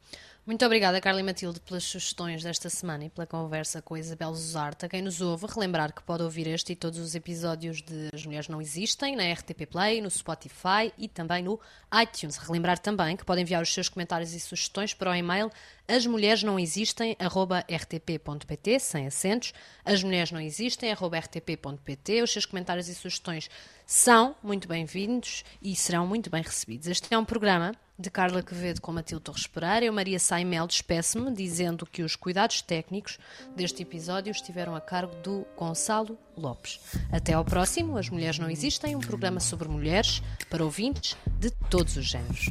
Muito 0.46 0.64
obrigada, 0.64 1.00
Carla 1.00 1.18
e 1.18 1.24
Matilde, 1.24 1.58
pelas 1.58 1.82
sugestões 1.82 2.40
desta 2.40 2.70
semana 2.70 3.04
e 3.04 3.10
pela 3.10 3.26
conversa 3.26 3.82
com 3.82 3.94
a 3.94 3.98
Isabel 3.98 4.32
Zuzarte. 4.32 4.88
Quem 4.88 5.02
nos 5.02 5.20
ouve, 5.20 5.44
relembrar 5.52 5.92
que 5.92 6.00
pode 6.02 6.22
ouvir 6.22 6.46
este 6.46 6.72
e 6.72 6.76
todos 6.76 7.00
os 7.00 7.16
episódios 7.16 7.82
de 7.82 8.10
As 8.14 8.24
Mulheres 8.24 8.48
Não 8.48 8.60
Existem 8.60 9.16
na 9.16 9.24
RTP 9.32 9.66
Play, 9.68 10.00
no 10.00 10.08
Spotify 10.08 10.92
e 10.96 11.08
também 11.08 11.42
no 11.42 11.58
iTunes. 12.00 12.36
Relembrar 12.36 12.78
também 12.78 13.16
que 13.16 13.24
pode 13.24 13.40
enviar 13.40 13.60
os 13.60 13.74
seus 13.74 13.88
comentários 13.88 14.34
e 14.34 14.38
sugestões 14.38 14.94
para 14.94 15.10
o 15.10 15.14
e-mail 15.16 15.50
asmulheresnãoexistem.rtp.pt, 15.88 18.80
sem 18.80 19.06
acentos, 19.06 19.52
asmulheresnãoexistem.rtp.pt. 19.84 22.22
Os 22.22 22.32
seus 22.32 22.46
comentários 22.46 22.88
e 22.88 22.94
sugestões 22.94 23.50
são 23.86 24.34
muito 24.42 24.66
bem-vindos 24.66 25.44
e 25.62 25.76
serão 25.76 26.06
muito 26.06 26.30
bem 26.30 26.42
recebidos. 26.42 26.88
Este 26.88 27.14
é 27.14 27.18
um 27.18 27.24
programa 27.24 27.72
de 27.98 28.10
Carla 28.10 28.42
Quevedo 28.42 28.80
com 28.80 28.92
Matilde 28.92 29.24
Torres 29.24 29.46
Pereira. 29.46 29.86
Eu, 29.86 29.92
Maria 29.92 30.18
Saimel, 30.18 30.66
despeço-me 30.66 31.32
dizendo 31.32 31.86
que 31.86 32.02
os 32.02 32.14
cuidados 32.14 32.60
técnicos 32.60 33.18
deste 33.54 33.82
episódio 33.82 34.30
estiveram 34.30 34.74
a 34.74 34.80
cargo 34.80 35.14
do 35.22 35.46
Gonçalo 35.56 36.18
Lopes. 36.36 36.80
Até 37.10 37.32
ao 37.32 37.44
próximo, 37.44 37.96
As 37.96 38.10
Mulheres 38.10 38.38
Não 38.38 38.50
Existem, 38.50 38.94
um 38.94 39.00
programa 39.00 39.40
sobre 39.40 39.68
mulheres 39.68 40.22
para 40.50 40.64
ouvintes 40.64 41.16
de 41.38 41.50
todos 41.50 41.96
os 41.96 42.04
géneros. 42.04 42.50